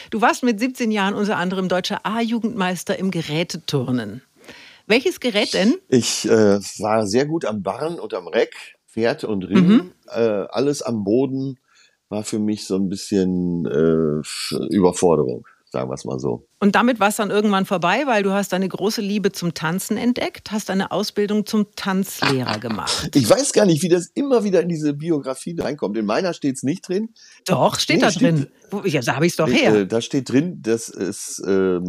Du 0.08 0.22
warst 0.22 0.44
mit 0.44 0.60
17 0.60 0.90
Jahren 0.90 1.12
unter 1.12 1.36
anderem 1.36 1.68
deutscher 1.68 2.06
A-Jugendmeister 2.06 2.98
im 2.98 3.10
Geräteturnen. 3.10 4.22
Welches 4.86 5.20
Gerät 5.20 5.52
denn? 5.52 5.74
Ich 5.88 6.24
äh, 6.24 6.58
war 6.78 7.06
sehr 7.06 7.26
gut 7.26 7.44
am 7.44 7.62
Barren 7.62 8.00
und 8.00 8.14
am 8.14 8.26
Reck 8.28 8.54
Pferd 8.92 9.24
und 9.24 9.44
Ring, 9.44 9.68
mhm. 9.68 9.92
äh, 10.08 10.46
alles 10.50 10.82
am 10.82 11.02
Boden 11.02 11.58
war 12.10 12.24
für 12.24 12.38
mich 12.38 12.66
so 12.66 12.76
ein 12.76 12.90
bisschen 12.90 13.64
äh, 13.64 14.66
Überforderung, 14.70 15.46
sagen 15.70 15.88
wir 15.88 15.94
es 15.94 16.04
mal 16.04 16.20
so. 16.20 16.46
Und 16.60 16.74
damit 16.74 17.00
war 17.00 17.08
es 17.08 17.16
dann 17.16 17.30
irgendwann 17.30 17.64
vorbei, 17.64 18.02
weil 18.04 18.22
du 18.22 18.32
hast 18.32 18.52
deine 18.52 18.68
große 18.68 19.00
Liebe 19.00 19.32
zum 19.32 19.54
Tanzen 19.54 19.96
entdeckt, 19.96 20.52
hast 20.52 20.68
eine 20.68 20.92
Ausbildung 20.92 21.46
zum 21.46 21.74
Tanzlehrer 21.74 22.58
gemacht. 22.58 23.10
Ich 23.16 23.28
weiß 23.28 23.54
gar 23.54 23.64
nicht, 23.64 23.82
wie 23.82 23.88
das 23.88 24.08
immer 24.08 24.44
wieder 24.44 24.60
in 24.60 24.68
diese 24.68 24.92
Biografie 24.92 25.58
reinkommt. 25.58 25.96
In 25.96 26.04
meiner 26.04 26.34
steht 26.34 26.56
es 26.56 26.62
nicht 26.62 26.86
drin. 26.86 27.14
Doch, 27.46 27.80
steht 27.80 27.96
nee, 27.96 28.02
da 28.02 28.10
steht, 28.10 28.22
drin. 28.22 28.46
Ja, 28.84 29.00
da 29.00 29.16
habe 29.16 29.24
ich 29.24 29.32
es 29.32 29.36
doch 29.36 29.48
her. 29.48 29.74
Äh, 29.74 29.86
da 29.86 30.02
steht 30.02 30.28
drin, 30.28 30.58
das 30.60 30.90
ist, 30.90 31.38
äh, 31.46 31.80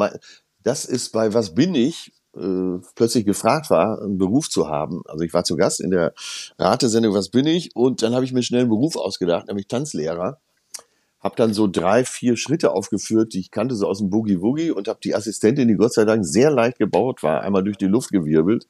das 0.63 0.85
ist 0.85 1.09
bei 1.11 1.33
Was 1.33 1.53
bin 1.53 1.75
ich 1.75 2.13
äh, 2.35 2.79
plötzlich 2.95 3.25
gefragt 3.25 3.69
war, 3.69 4.01
einen 4.01 4.17
Beruf 4.17 4.49
zu 4.49 4.67
haben. 4.67 5.01
Also 5.07 5.23
ich 5.23 5.33
war 5.33 5.43
zu 5.43 5.55
Gast 5.55 5.79
in 5.79 5.91
der 5.91 6.13
Ratesendung 6.57 7.13
Was 7.13 7.29
bin 7.29 7.45
ich? 7.45 7.75
Und 7.75 8.01
dann 8.01 8.13
habe 8.13 8.25
ich 8.25 8.33
mir 8.33 8.43
schnell 8.43 8.61
einen 8.61 8.69
Beruf 8.69 8.95
ausgedacht, 8.95 9.47
nämlich 9.47 9.67
Tanzlehrer. 9.67 10.39
Habe 11.19 11.35
dann 11.37 11.53
so 11.53 11.67
drei, 11.67 12.03
vier 12.03 12.35
Schritte 12.35 12.71
aufgeführt, 12.71 13.33
die 13.33 13.39
ich 13.39 13.51
kannte 13.51 13.75
so 13.75 13.87
aus 13.87 13.99
dem 13.99 14.09
Boogie 14.09 14.41
Woogie 14.41 14.71
und 14.71 14.87
habe 14.87 14.99
die 15.03 15.15
Assistentin, 15.15 15.67
die 15.67 15.75
Gott 15.75 15.93
sei 15.93 16.05
Dank 16.05 16.25
sehr 16.25 16.51
leicht 16.51 16.79
gebaut 16.79 17.23
war, 17.23 17.41
einmal 17.41 17.63
durch 17.63 17.77
die 17.77 17.85
Luft 17.85 18.09
gewirbelt. 18.09 18.67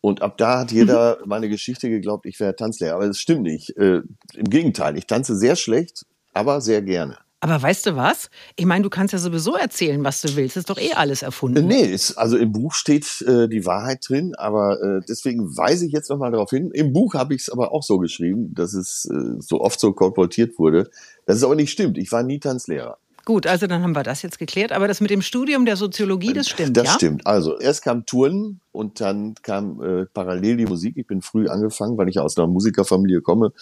Und 0.00 0.22
ab 0.22 0.38
da 0.38 0.60
hat 0.60 0.72
jeder 0.72 1.18
meine 1.26 1.48
Geschichte 1.48 1.90
geglaubt, 1.90 2.26
ich 2.26 2.38
wäre 2.40 2.56
Tanzlehrer. 2.56 2.94
Aber 2.94 3.06
das 3.06 3.18
stimmt 3.18 3.42
nicht. 3.42 3.76
Äh, 3.76 4.02
Im 4.34 4.50
Gegenteil, 4.50 4.96
ich 4.96 5.06
tanze 5.06 5.36
sehr 5.36 5.56
schlecht, 5.56 6.06
aber 6.32 6.60
sehr 6.60 6.80
gerne. 6.80 7.18
Aber 7.40 7.60
weißt 7.60 7.86
du 7.86 7.96
was? 7.96 8.28
Ich 8.56 8.66
meine, 8.66 8.82
du 8.82 8.90
kannst 8.90 9.12
ja 9.12 9.18
sowieso 9.18 9.56
erzählen, 9.56 10.04
was 10.04 10.20
du 10.20 10.36
willst. 10.36 10.58
Ist 10.58 10.68
doch 10.68 10.78
eh 10.78 10.92
alles 10.92 11.22
erfunden. 11.22 11.66
Nee, 11.66 11.82
ist, 11.82 12.18
also 12.18 12.36
im 12.36 12.52
Buch 12.52 12.74
steht 12.74 13.22
äh, 13.22 13.48
die 13.48 13.64
Wahrheit 13.64 14.06
drin, 14.06 14.34
aber 14.34 14.80
äh, 14.82 15.00
deswegen 15.08 15.56
weise 15.56 15.86
ich 15.86 15.92
jetzt 15.92 16.10
nochmal 16.10 16.32
darauf 16.32 16.50
hin. 16.50 16.70
Im 16.72 16.92
Buch 16.92 17.14
habe 17.14 17.34
ich 17.34 17.42
es 17.42 17.50
aber 17.50 17.72
auch 17.72 17.82
so 17.82 17.98
geschrieben, 17.98 18.52
dass 18.54 18.74
es 18.74 19.06
äh, 19.10 19.40
so 19.40 19.62
oft 19.62 19.80
so 19.80 19.94
kolportiert 19.94 20.58
wurde. 20.58 20.90
Das 21.24 21.38
ist 21.38 21.44
aber 21.44 21.54
nicht 21.54 21.70
stimmt. 21.70 21.96
Ich 21.96 22.12
war 22.12 22.22
nie 22.22 22.40
Tanzlehrer. 22.40 22.98
Gut, 23.24 23.46
also 23.46 23.66
dann 23.66 23.82
haben 23.82 23.94
wir 23.94 24.02
das 24.02 24.22
jetzt 24.22 24.38
geklärt. 24.38 24.72
Aber 24.72 24.88
das 24.88 25.00
mit 25.00 25.10
dem 25.10 25.22
Studium 25.22 25.66
der 25.66 25.76
Soziologie, 25.76 26.32
das 26.32 26.48
stimmt, 26.48 26.76
Das 26.76 26.86
ja? 26.86 26.92
stimmt. 26.92 27.26
Also 27.26 27.58
erst 27.58 27.82
kam 27.82 28.06
Turnen 28.06 28.60
und 28.72 29.00
dann 29.00 29.34
kam 29.42 29.82
äh, 29.82 30.06
parallel 30.06 30.56
die 30.56 30.66
Musik. 30.66 30.96
Ich 30.96 31.06
bin 31.06 31.22
früh 31.22 31.48
angefangen, 31.48 31.98
weil 31.98 32.08
ich 32.08 32.18
aus 32.18 32.38
einer 32.38 32.46
Musikerfamilie 32.46 33.20
komme, 33.20 33.52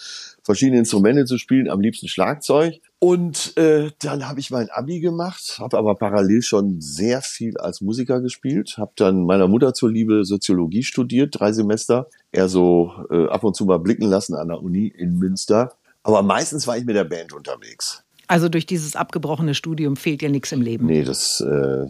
verschiedene 0.43 0.79
Instrumente 0.79 1.25
zu 1.25 1.37
spielen, 1.37 1.69
am 1.69 1.81
liebsten 1.81 2.07
Schlagzeug. 2.07 2.79
Und 2.99 3.55
äh, 3.57 3.91
dann 3.99 4.27
habe 4.27 4.39
ich 4.39 4.51
mein 4.51 4.69
Abi 4.69 4.99
gemacht, 4.99 5.57
habe 5.59 5.77
aber 5.77 5.95
parallel 5.95 6.41
schon 6.41 6.81
sehr 6.81 7.21
viel 7.21 7.57
als 7.57 7.81
Musiker 7.81 8.21
gespielt, 8.21 8.77
habe 8.77 8.91
dann 8.95 9.23
meiner 9.23 9.47
Mutter 9.47 9.73
zuliebe 9.73 10.25
Soziologie 10.25 10.83
studiert, 10.83 11.39
drei 11.39 11.53
Semester, 11.53 12.07
eher 12.31 12.49
so 12.49 12.91
äh, 13.09 13.27
ab 13.27 13.43
und 13.43 13.55
zu 13.55 13.65
mal 13.65 13.79
blicken 13.79 14.05
lassen 14.05 14.35
an 14.35 14.49
der 14.49 14.61
Uni 14.61 14.87
in 14.87 15.17
Münster. 15.17 15.73
Aber 16.03 16.23
meistens 16.23 16.67
war 16.67 16.77
ich 16.77 16.85
mit 16.85 16.95
der 16.95 17.03
Band 17.03 17.33
unterwegs. 17.33 18.03
Also 18.29 18.47
durch 18.47 18.67
dieses 18.67 18.95
abgebrochene 18.95 19.55
Studium 19.55 19.95
fehlt 19.95 20.21
dir 20.21 20.29
nichts 20.29 20.51
im 20.51 20.61
Leben. 20.61 20.85
Nee, 20.85 21.03
das, 21.03 21.41
äh, 21.41 21.87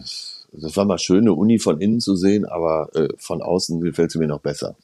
das 0.52 0.74
war 0.74 0.86
mal 0.86 0.98
schön, 0.98 1.20
eine 1.20 1.34
Uni 1.34 1.58
von 1.58 1.82
innen 1.82 2.00
zu 2.00 2.16
sehen, 2.16 2.46
aber 2.46 2.88
äh, 2.94 3.08
von 3.18 3.42
außen 3.42 3.82
gefällt 3.82 4.10
sie 4.10 4.18
mir 4.18 4.26
noch 4.26 4.40
besser. 4.40 4.74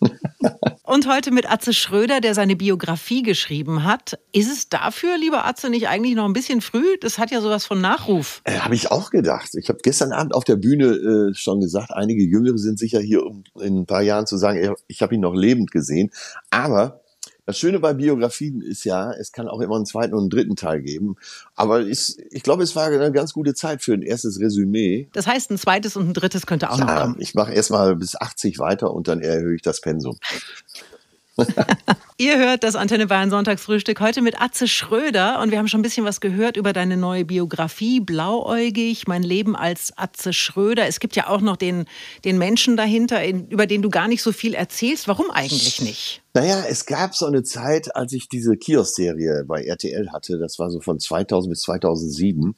Und 0.82 1.08
heute 1.08 1.30
mit 1.30 1.50
Atze 1.50 1.72
Schröder, 1.72 2.20
der 2.20 2.34
seine 2.34 2.54
Biografie 2.54 3.22
geschrieben 3.22 3.82
hat. 3.82 4.18
Ist 4.32 4.52
es 4.52 4.68
dafür, 4.68 5.16
lieber 5.16 5.46
Atze, 5.46 5.70
nicht 5.70 5.88
eigentlich 5.88 6.14
noch 6.14 6.26
ein 6.26 6.34
bisschen 6.34 6.60
früh? 6.60 6.98
Das 7.00 7.18
hat 7.18 7.30
ja 7.30 7.40
sowas 7.40 7.64
von 7.64 7.80
Nachruf. 7.80 8.42
Äh, 8.44 8.58
habe 8.58 8.74
ich 8.74 8.90
auch 8.90 9.08
gedacht. 9.08 9.54
Ich 9.54 9.70
habe 9.70 9.78
gestern 9.82 10.12
Abend 10.12 10.34
auf 10.34 10.44
der 10.44 10.56
Bühne 10.56 10.84
äh, 11.30 11.34
schon 11.34 11.60
gesagt, 11.60 11.92
einige 11.94 12.22
Jüngere 12.24 12.58
sind 12.58 12.78
sicher 12.78 13.00
hier, 13.00 13.24
um 13.24 13.42
in 13.58 13.78
ein 13.78 13.86
paar 13.86 14.02
Jahren 14.02 14.26
zu 14.26 14.36
sagen, 14.36 14.74
ich 14.86 15.00
habe 15.00 15.14
ihn 15.14 15.22
noch 15.22 15.34
lebend 15.34 15.70
gesehen. 15.70 16.10
Aber 16.50 17.00
das 17.46 17.58
Schöne 17.58 17.78
bei 17.78 17.94
Biografien 17.94 18.60
ist 18.60 18.84
ja, 18.84 19.12
es 19.12 19.30
kann 19.30 19.48
auch 19.48 19.60
immer 19.60 19.76
einen 19.76 19.86
zweiten 19.86 20.14
und 20.14 20.20
einen 20.20 20.30
dritten 20.30 20.56
Teil 20.56 20.82
geben. 20.82 21.16
Aber 21.54 21.80
ich, 21.80 22.16
ich 22.30 22.42
glaube, 22.42 22.64
es 22.64 22.74
war 22.74 22.86
eine 22.86 23.12
ganz 23.12 23.32
gute 23.32 23.54
Zeit 23.54 23.82
für 23.82 23.94
ein 23.94 24.02
erstes 24.02 24.40
Resümee. 24.40 25.08
Das 25.12 25.28
heißt, 25.28 25.52
ein 25.52 25.58
zweites 25.58 25.96
und 25.96 26.08
ein 26.08 26.14
drittes 26.14 26.46
könnte 26.46 26.70
auch 26.70 26.78
ja, 26.78 26.84
noch 26.84 27.02
kommen. 27.02 27.16
Ich 27.20 27.34
mache 27.34 27.52
erstmal 27.52 27.94
bis 27.94 28.16
80 28.16 28.58
weiter 28.58 28.92
und 28.92 29.06
dann 29.06 29.20
erhöhe 29.20 29.54
ich 29.54 29.62
das 29.62 29.80
Pensum. 29.80 30.18
Ihr 32.18 32.38
hört 32.38 32.64
das 32.64 32.76
Antenne 32.76 33.06
Bayern 33.06 33.30
Sonntagsfrühstück 33.30 34.00
heute 34.00 34.22
mit 34.22 34.40
Atze 34.40 34.66
Schröder 34.66 35.40
und 35.40 35.50
wir 35.50 35.58
haben 35.58 35.68
schon 35.68 35.80
ein 35.80 35.82
bisschen 35.82 36.06
was 36.06 36.20
gehört 36.20 36.56
über 36.56 36.72
deine 36.72 36.96
neue 36.96 37.24
Biografie, 37.26 38.00
Blauäugig, 38.00 39.06
mein 39.06 39.22
Leben 39.22 39.54
als 39.54 39.92
Atze 39.96 40.32
Schröder. 40.32 40.86
Es 40.86 40.98
gibt 40.98 41.14
ja 41.14 41.28
auch 41.28 41.42
noch 41.42 41.56
den, 41.56 41.84
den 42.24 42.38
Menschen 42.38 42.76
dahinter, 42.76 43.26
über 43.26 43.66
den 43.66 43.82
du 43.82 43.90
gar 43.90 44.08
nicht 44.08 44.22
so 44.22 44.32
viel 44.32 44.54
erzählst. 44.54 45.08
Warum 45.08 45.30
eigentlich 45.30 45.82
nicht? 45.82 46.22
Naja, 46.32 46.64
es 46.68 46.86
gab 46.86 47.14
so 47.14 47.26
eine 47.26 47.42
Zeit, 47.42 47.94
als 47.94 48.12
ich 48.12 48.28
diese 48.28 48.56
Kiosk-Serie 48.56 49.44
bei 49.46 49.62
RTL 49.62 50.10
hatte, 50.12 50.38
das 50.38 50.58
war 50.58 50.70
so 50.70 50.80
von 50.80 50.98
2000 50.98 51.50
bis 51.50 51.60
2007 51.62 52.54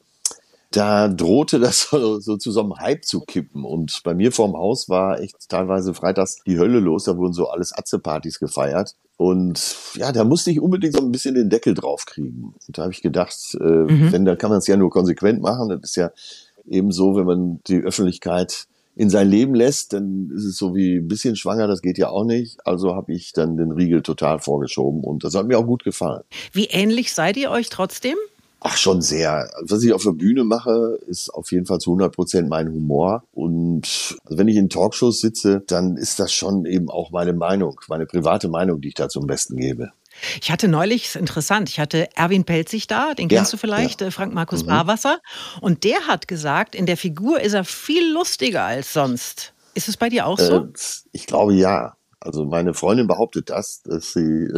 da 0.71 1.09
drohte 1.09 1.59
das 1.61 1.89
so, 1.91 2.21
so 2.21 2.37
zu 2.37 2.51
so 2.51 2.61
einem 2.61 2.77
Hype 2.79 3.05
zu 3.05 3.21
kippen. 3.21 3.65
Und 3.65 4.01
bei 4.05 4.15
mir 4.15 4.33
vorm 4.33 4.55
Haus 4.55 4.89
war 4.89 5.21
echt 5.21 5.49
teilweise 5.49 5.95
freitags 5.95 6.43
die 6.47 6.59
Hölle 6.59 6.81
los. 6.81 7.05
Da 7.05 7.17
wurden 7.17 7.33
so 7.33 7.49
alles 7.49 7.73
Atze-Partys 7.73 8.39
gefeiert. 8.39 8.95
Und 9.17 9.77
ja, 9.95 10.13
da 10.13 10.25
musste 10.25 10.51
ich 10.51 10.61
unbedingt 10.61 10.95
so 10.95 11.03
ein 11.03 11.11
bisschen 11.11 11.35
den 11.35 11.51
Deckel 11.51 11.75
drauf 11.75 12.07
kriegen. 12.07 12.55
Und 12.67 12.79
da 12.79 12.83
habe 12.83 12.93
ich 12.93 13.03
gedacht, 13.03 13.57
äh, 13.61 13.65
mhm. 13.65 14.13
wenn, 14.13 14.25
dann 14.25 14.39
kann 14.39 14.51
man 14.51 14.61
es 14.61 14.67
ja 14.67 14.77
nur 14.77 14.91
konsequent 14.91 15.43
machen. 15.43 15.69
Das 15.69 15.81
ist 15.83 15.97
ja 15.97 16.11
eben 16.69 16.93
so, 16.93 17.17
wenn 17.17 17.27
man 17.27 17.61
die 17.67 17.79
Öffentlichkeit 17.79 18.69
in 18.95 19.11
sein 19.11 19.29
Leben 19.29 19.55
lässt, 19.55 19.93
dann 19.93 20.31
ist 20.35 20.45
es 20.45 20.57
so 20.57 20.75
wie 20.75 20.97
ein 20.97 21.07
bisschen 21.07 21.37
schwanger, 21.37 21.69
das 21.69 21.83
geht 21.83 21.99
ja 21.99 22.09
auch 22.09 22.25
nicht. 22.25 22.67
Also 22.67 22.97
habe 22.97 23.13
ich 23.13 23.33
dann 23.33 23.57
den 23.57 23.71
Riegel 23.71 24.03
total 24.03 24.41
vorgeschoben 24.41 25.05
und 25.05 25.23
das 25.23 25.35
hat 25.35 25.47
mir 25.47 25.57
auch 25.57 25.67
gut 25.67 25.85
gefallen. 25.85 26.25
Wie 26.53 26.67
ähnlich 26.67 27.15
seid 27.15 27.37
ihr 27.37 27.53
euch 27.53 27.71
trotzdem? 27.71 28.17
Ach, 28.61 28.77
schon 28.77 29.03
sehr. 29.03 29.51
Was 29.63 29.83
ich 29.85 29.93
auf 29.93 30.03
der 30.03 30.13
Bühne 30.13 30.43
mache, 30.43 30.99
ist 31.07 31.31
auf 31.31 31.53
jeden 31.53 31.67
Fall 31.67 31.79
zu 31.79 31.91
100 31.91 32.15
Prozent 32.15 32.49
mein 32.49 32.69
Humor. 32.69 33.23
Und 33.33 34.17
wenn 34.29 34.49
ich 34.49 34.57
in 34.57 34.69
Talkshows 34.69 35.21
sitze, 35.21 35.63
dann 35.67 35.97
ist 35.97 36.19
das 36.19 36.33
schon 36.33 36.65
eben 36.65 36.91
auch 36.91 37.11
meine 37.13 37.33
Meinung, 37.33 37.81
meine 37.89 38.07
private 38.07 38.49
Meinung, 38.49 38.81
die 38.81 38.89
ich 38.89 38.95
da 38.95 39.09
zum 39.09 39.27
Besten 39.27 39.57
gebe. 39.57 39.93
Ich 40.41 40.51
hatte 40.51 40.67
neulich, 40.67 41.05
ist 41.05 41.17
interessant, 41.17 41.69
ich 41.69 41.79
hatte 41.79 42.09
Erwin 42.17 42.45
Pelzig 42.45 42.89
da, 42.89 43.15
den 43.15 43.29
kennst 43.29 43.53
ja, 43.53 43.57
du 43.57 43.61
vielleicht, 43.61 44.01
ja. 44.01 44.09
Äh, 44.09 44.11
Frank 44.11 44.35
Markus 44.35 44.65
mhm. 44.65 44.69
Barwasser. 44.69 45.21
Und 45.61 45.85
der 45.85 46.09
hat 46.09 46.27
gesagt, 46.27 46.75
in 46.75 46.87
der 46.87 46.97
Figur 46.97 47.41
ist 47.41 47.53
er 47.53 47.65
viel 47.65 48.13
lustiger 48.13 48.65
als 48.65 48.93
sonst. 48.93 49.55
Ist 49.75 49.89
es 49.89 49.97
bei 49.97 50.09
dir 50.09 50.27
auch 50.27 50.39
so? 50.39 50.65
Äh, 50.65 50.69
ich 51.13 51.27
glaube 51.27 51.55
ja. 51.55 51.95
Also 52.21 52.45
meine 52.45 52.75
Freundin 52.75 53.07
behauptet 53.07 53.49
das, 53.51 53.83
dass 53.85 54.13
sie 54.13 54.49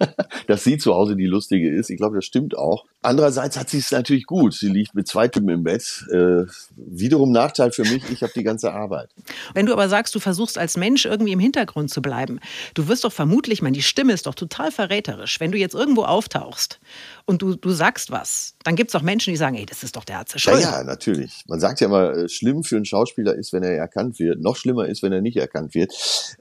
dass 0.46 0.64
sie 0.64 0.78
zu 0.78 0.94
Hause 0.94 1.16
die 1.16 1.26
Lustige 1.26 1.70
ist. 1.70 1.90
Ich 1.90 1.98
glaube, 1.98 2.16
das 2.16 2.24
stimmt 2.24 2.56
auch. 2.56 2.84
Andererseits 3.02 3.58
hat 3.58 3.70
sie 3.70 3.78
es 3.78 3.90
natürlich 3.90 4.26
gut. 4.26 4.54
Sie 4.54 4.68
liegt 4.68 4.94
mit 4.94 5.08
zwei 5.08 5.28
Typen 5.28 5.48
im 5.48 5.64
Bett. 5.64 6.04
Äh, 6.10 6.44
wiederum 6.76 7.32
Nachteil 7.32 7.72
für 7.72 7.82
mich, 7.82 8.10
ich 8.10 8.22
habe 8.22 8.32
die 8.34 8.42
ganze 8.42 8.72
Arbeit. 8.72 9.10
Wenn 9.54 9.66
du 9.66 9.72
aber 9.72 9.88
sagst, 9.88 10.14
du 10.14 10.20
versuchst 10.20 10.58
als 10.58 10.76
Mensch 10.76 11.06
irgendwie 11.06 11.32
im 11.32 11.38
Hintergrund 11.38 11.90
zu 11.90 12.02
bleiben, 12.02 12.40
du 12.74 12.88
wirst 12.88 13.04
doch 13.04 13.12
vermutlich, 13.12 13.62
man, 13.62 13.72
die 13.72 13.82
Stimme 13.82 14.12
ist 14.12 14.26
doch 14.26 14.34
total 14.34 14.70
verräterisch. 14.70 15.40
Wenn 15.40 15.52
du 15.52 15.58
jetzt 15.58 15.74
irgendwo 15.74 16.02
auftauchst 16.02 16.80
und 17.24 17.42
du, 17.42 17.56
du 17.56 17.70
sagst 17.70 18.10
was, 18.10 18.54
dann 18.64 18.76
gibt 18.76 18.90
es 18.90 18.94
auch 18.94 19.02
Menschen, 19.02 19.30
die 19.30 19.36
sagen, 19.36 19.56
ey, 19.56 19.66
das 19.66 19.82
ist 19.82 19.96
doch 19.96 20.04
der 20.04 20.18
Arzt. 20.18 20.34
Ja, 20.44 20.58
ja, 20.58 20.84
natürlich. 20.84 21.44
Man 21.48 21.60
sagt 21.60 21.80
ja 21.80 21.86
immer, 21.86 22.12
äh, 22.12 22.28
schlimm 22.28 22.62
für 22.62 22.76
einen 22.76 22.84
Schauspieler 22.84 23.34
ist, 23.34 23.52
wenn 23.52 23.62
er 23.62 23.76
erkannt 23.76 24.18
wird. 24.18 24.40
Noch 24.40 24.56
schlimmer 24.56 24.86
ist, 24.86 25.02
wenn 25.02 25.12
er 25.12 25.20
nicht 25.20 25.36
erkannt 25.36 25.74
wird. 25.74 25.92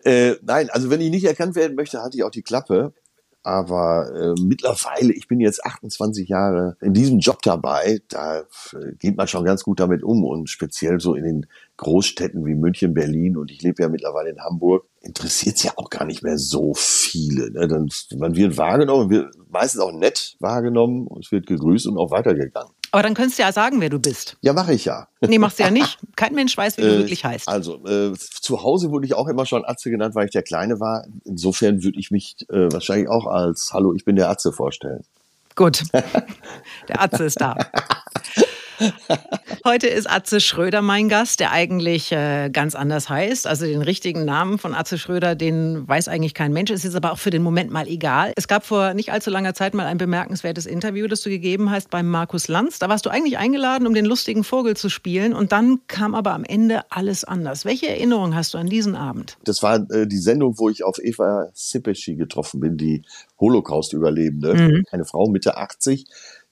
Äh, 0.04 0.36
nein, 0.42 0.70
also 0.70 0.90
wenn 0.90 1.02
ich 1.02 1.10
nicht 1.10 1.26
erkannt 1.26 1.56
werden 1.56 1.76
möchte, 1.76 2.02
hatte 2.02 2.18
ich 2.18 2.24
auch 2.24 2.32
die 2.32 2.42
Klappe. 2.42 2.94
Aber 3.44 4.12
äh, 4.14 4.42
mittlerweile, 4.42 5.14
ich 5.14 5.28
bin 5.28 5.40
jetzt 5.40 5.64
28 5.64 6.28
Jahre 6.28 6.76
in 6.82 6.94
diesem 6.94 7.20
Job 7.20 7.42
dabei, 7.42 8.00
da 8.10 8.40
äh, 8.40 8.44
geht 9.00 9.16
man 9.16 9.28
schon 9.28 9.46
ganz 9.46 9.64
gut 9.64 9.80
damit 9.80 10.04
um 10.04 10.26
und 10.26 10.50
speziell 10.50 11.00
so 11.00 11.16
in 11.16 11.24
den 11.24 11.46
Großstädten 11.78 12.46
wie 12.46 12.56
München, 12.56 12.94
Berlin 12.94 13.38
und 13.38 13.50
ich 13.50 13.62
lebe 13.62 13.82
ja 13.82 13.90
mittlerweile 13.90 14.32
in 14.32 14.42
Hamburg, 14.42 14.86
interessiert 15.02 15.56
es 15.56 15.64
ja 15.64 15.72
auch 15.78 15.90
gar 15.90 16.06
nicht 16.06 16.22
mehr 16.22 16.38
so 16.38 16.74
viele. 16.76 17.52
Ne? 17.52 17.68
Dann, 17.70 17.88
man 18.18 18.36
wird 18.36 18.58
wahrgenommen, 18.58 19.10
wird 19.10 19.34
meistens 19.50 19.80
auch 19.80 19.94
nett 19.94 20.36
wahrgenommen, 20.40 21.08
es 21.20 21.32
wird 21.32 21.48
gegrüßt 21.48 21.88
und 21.88 21.98
auch 21.98 22.12
weitergegangen. 22.12 22.74
Aber 22.92 23.04
dann 23.04 23.14
könntest 23.14 23.38
du 23.38 23.44
ja 23.44 23.52
sagen, 23.52 23.82
wer 23.82 23.90
du 23.90 24.00
bist. 24.00 24.38
Ja, 24.42 24.54
mache 24.54 24.74
ich 24.74 24.86
ja. 24.86 25.08
Nee, 25.22 25.38
machst 25.38 25.60
du 25.60 25.64
ja 25.64 25.72
nicht. 25.72 26.00
Kein 26.16 26.34
Mensch 26.34 26.58
weiß, 26.58 26.78
wie 26.78 26.82
du 26.82 26.96
äh, 26.96 26.98
wirklich 27.00 27.24
heißt. 27.24 27.48
Also, 27.48 27.86
äh, 27.86 28.14
zu 28.14 28.64
Hause 28.64 28.92
wurde 28.92 29.06
ich 29.06 29.14
auch 29.14 29.28
immer 29.28 29.46
schon 29.46 29.64
Atze 29.66 29.90
genannt, 29.90 30.16
weil 30.16 30.26
ich 30.26 30.32
der 30.32 30.44
Kleine 30.44 30.80
war. 30.80 31.06
Insofern 31.26 31.84
würde 31.84 32.00
ich 32.00 32.12
mich 32.12 32.36
äh, 32.50 32.72
wahrscheinlich 32.72 33.10
auch 33.10 33.28
als 33.28 33.72
Hallo, 33.74 33.94
ich 33.94 34.06
bin 34.06 34.16
der 34.16 34.30
Atze 34.30 34.52
vorstellen. 34.52 35.04
Gut. 35.56 35.84
Der 36.88 37.02
Atze 37.02 37.26
ist 37.26 37.42
da. 37.42 37.54
Heute 39.66 39.88
ist 39.88 40.10
Atze 40.10 40.40
Schröder 40.40 40.82
mein 40.82 41.10
Gast, 41.10 41.40
der 41.40 41.52
eigentlich 41.52 42.12
äh, 42.12 42.50
ganz 42.52 42.76
anders 42.76 43.10
heißt. 43.10 43.48
Also 43.48 43.66
den 43.66 43.82
richtigen 43.82 44.26
Namen 44.26 44.58
von 44.58 44.74
Atze 44.74 44.98
Schröder, 44.98 45.36
den 45.36 45.88
weiß 45.88 46.08
eigentlich 46.08 46.34
kein 46.34 46.54
Mensch. 46.54 46.72
Es 46.72 46.86
ist 46.86 46.96
aber 46.96 47.12
auch 47.12 47.18
für 47.18 47.30
den 47.30 47.44
Moment 47.44 47.72
mal 47.72 47.88
egal. 47.88 48.34
Es 48.36 48.48
gab 48.48 48.66
vor 48.66 48.94
nicht 48.94 49.12
allzu 49.12 49.30
langer 49.30 49.54
Zeit 49.54 49.74
mal 49.74 49.86
ein 49.86 49.98
bemerkenswertes 49.98 50.66
Interview, 50.66 51.08
das 51.08 51.22
du 51.22 51.30
gegeben 51.30 51.72
hast 51.72 51.90
beim 51.90 52.10
Markus 52.10 52.48
Lanz. 52.48 52.80
Da 52.80 52.90
warst 52.90 53.06
du 53.06 53.10
eigentlich 53.10 53.38
eingeladen, 53.38 53.88
um 53.88 53.94
den 53.94 54.06
lustigen 54.06 54.44
Vogel 54.44 54.76
zu 54.76 54.90
spielen. 54.90 55.34
Und 55.34 55.52
dann 55.52 55.80
kam 55.88 56.16
aber 56.16 56.34
am 56.34 56.44
Ende 56.44 56.82
alles 56.90 57.24
anders. 57.24 57.66
Welche 57.66 57.90
Erinnerung 57.90 58.36
hast 58.36 58.54
du 58.54 58.58
an 58.58 58.68
diesen 58.68 58.96
Abend? 58.96 59.38
Das 59.44 59.62
war 59.62 59.90
äh, 59.92 60.08
die 60.08 60.18
Sendung, 60.18 60.58
wo 60.58 60.70
ich 60.70 60.84
auf 60.84 60.98
Eva 61.00 61.50
Sipeschi 61.54 62.16
getroffen 62.16 62.60
bin, 62.60 62.78
die 62.78 63.04
Holocaust-Überlebende. 63.40 64.54
Mhm. 64.54 64.86
Eine 64.92 65.06
Frau 65.06 65.28
Mitte 65.28 65.58
80 65.58 66.06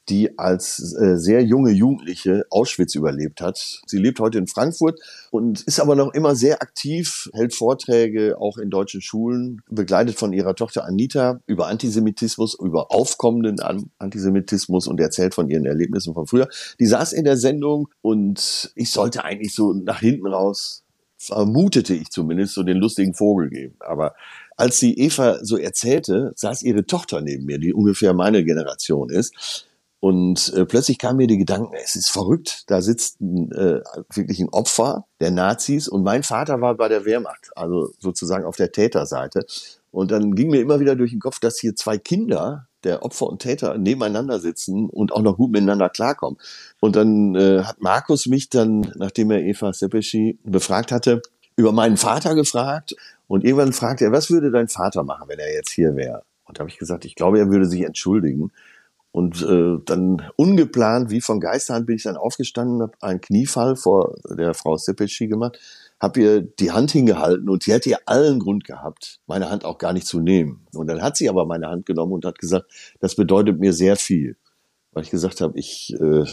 die 0.10 0.38
als 0.38 0.96
äh, 1.00 1.18
sehr 1.18 1.44
junge 1.44 1.72
Jugendliche 1.72 2.46
Auschwitz 2.50 2.96
überlebt 2.96 3.42
hat. 3.42 3.82
Sie 3.86 3.98
lebt 3.98 4.20
heute 4.20 4.38
in 4.38 4.48
Frankfurt 4.48 5.00
und 5.32 5.62
ist 5.62 5.80
aber 5.80 5.96
noch 5.96 6.14
immer 6.14 6.36
sehr 6.36 6.62
aktiv, 6.62 7.30
hält 7.34 7.54
Vorträge 7.54 8.40
auch 8.40 8.58
in 8.58 8.70
deutschen 8.70 9.02
Schulen, 9.02 9.62
begleitet 9.70 10.18
von 10.18 10.34
ihrer 10.34 10.56
Tochter 10.56 10.86
Anita 10.86 11.40
über 11.46 11.68
Antisemitismus, 11.68 12.58
über 12.60 12.92
aufkommenden 12.92 13.60
Antisemitismus 13.98 14.88
und 14.88 15.00
erzählt 15.00 15.34
von 15.34 15.50
ihren 15.50 15.66
Erlebnissen 15.66 16.14
von 16.14 16.28
früher. 16.28 16.48
Die 16.80 16.86
saß 16.86 17.14
in 17.14 17.26
der 17.26 17.38
Sendung 17.38 17.90
und 18.02 18.72
ich 18.76 18.92
sollte 18.92 19.24
eigentlich 19.24 19.54
so 19.54 19.74
nach 19.74 20.00
hinten 20.00 20.28
raus, 20.28 20.84
vermutete 21.18 21.94
ich 21.96 22.10
zumindest, 22.10 22.54
so 22.54 22.64
den 22.64 22.78
lustigen 22.78 23.14
Vogel 23.14 23.50
geben. 23.50 23.76
Aber 23.80 24.14
als 24.56 24.80
sie 24.80 24.94
Eva 24.94 25.44
so 25.44 25.58
erzählte, 25.58 26.32
saß 26.36 26.64
ihre 26.64 26.86
Tochter 26.86 27.22
neben 27.22 27.46
mir, 27.46 27.58
die 27.60 27.74
ungefähr 27.74 28.14
meine 28.14 28.44
Generation 28.44 29.10
ist. 29.10 29.66
Und 30.00 30.54
äh, 30.54 30.66
plötzlich 30.66 31.00
kam 31.00 31.18
mir 31.18 31.28
die 31.28 31.40
Gedanken, 31.40 31.74
es 31.84 31.96
ist 31.96 32.10
verrückt, 32.10 32.64
da 32.68 32.82
sitzt 32.82 33.20
äh, 33.20 33.82
wirklich 34.14 34.40
ein 34.40 34.50
Opfer 34.50 35.06
der 35.20 35.32
Nazis 35.32 35.88
und 35.88 36.04
mein 36.04 36.22
Vater 36.22 36.62
war 36.62 36.76
bei 36.76 36.88
der 36.88 37.04
Wehrmacht, 37.06 37.50
also 37.56 37.92
sozusagen 37.98 38.46
auf 38.46 38.56
der 38.56 38.72
Täterseite. 38.72 39.46
Und 39.92 40.12
dann 40.12 40.36
ging 40.36 40.52
mir 40.52 40.62
immer 40.62 40.80
wieder 40.80 40.96
durch 40.96 41.12
den 41.12 41.20
Kopf, 41.20 41.40
dass 41.40 41.58
hier 41.60 41.76
zwei 41.76 41.98
Kinder, 41.98 42.68
der 42.84 43.04
Opfer 43.04 43.26
und 43.26 43.42
Täter, 43.42 43.80
nebeneinander 43.80 44.40
sitzen 44.40 44.88
und 44.88 45.12
auch 45.12 45.24
noch 45.24 45.38
gut 45.38 45.52
miteinander 45.52 45.90
klarkommen. 45.90 46.38
Und 46.80 46.96
dann 46.96 47.34
äh, 47.34 47.64
hat 47.64 47.82
Markus 47.82 48.28
mich 48.28 48.50
dann, 48.50 48.94
nachdem 48.96 49.32
er 49.32 49.42
Eva 49.42 49.74
Sepeschi 49.74 50.38
befragt 50.44 50.92
hatte, 50.92 51.24
über 51.56 51.72
meinen 51.72 51.98
Vater 51.98 52.36
gefragt. 52.36 52.96
Und 53.28 53.44
irgendwann 53.44 53.74
fragte 53.74 54.06
er, 54.06 54.12
was 54.12 54.30
würde 54.30 54.52
dein 54.52 54.68
Vater 54.68 55.04
machen, 55.04 55.28
wenn 55.28 55.40
er 55.40 55.52
jetzt 55.52 55.72
hier 55.72 55.96
wäre? 55.96 56.22
Und 56.46 56.58
da 56.58 56.62
habe 56.62 56.70
ich 56.70 56.78
gesagt, 56.78 57.04
ich 57.04 57.16
glaube, 57.16 57.40
er 57.40 57.50
würde 57.50 57.66
sich 57.66 57.82
entschuldigen. 57.82 58.52
Und 59.18 59.42
äh, 59.42 59.80
dann 59.84 60.22
ungeplant, 60.36 61.10
wie 61.10 61.22
von 61.22 61.40
Geisterhand, 61.40 61.88
bin 61.88 61.96
ich 61.96 62.04
dann 62.04 62.18
aufgestanden, 62.18 62.84
habe 62.84 62.94
einen 63.02 63.20
Kniefall 63.20 63.76
vor 63.76 64.14
der 64.30 64.54
Frau 64.54 64.78
Sepeschi 64.78 65.26
gemacht, 65.26 65.58
habe 66.00 66.22
ihr 66.22 66.42
die 66.42 66.70
Hand 66.70 66.92
hingehalten 66.92 67.50
und 67.50 67.64
sie 67.64 67.74
hätte 67.74 67.90
ihr 67.90 67.98
allen 68.06 68.38
Grund 68.38 68.64
gehabt, 68.64 69.20
meine 69.26 69.50
Hand 69.50 69.66
auch 69.66 69.80
gar 69.80 69.92
nicht 69.92 70.06
zu 70.06 70.20
nehmen. 70.20 70.68
Und 70.72 70.86
dann 70.86 71.02
hat 71.02 71.18
sie 71.18 71.30
aber 71.30 71.48
meine 71.48 71.68
Hand 71.68 71.88
genommen 71.88 72.14
und 72.14 72.26
hat 72.26 72.38
gesagt, 72.38 72.68
das 73.00 73.16
bedeutet 73.16 73.60
mir 73.60 73.74
sehr 73.74 73.96
viel. 73.96 74.38
Weil 74.92 75.02
ich 75.02 75.10
gesagt 75.10 75.42
habe, 75.42 75.58
ich 75.58 75.96
äh, 76.00 76.26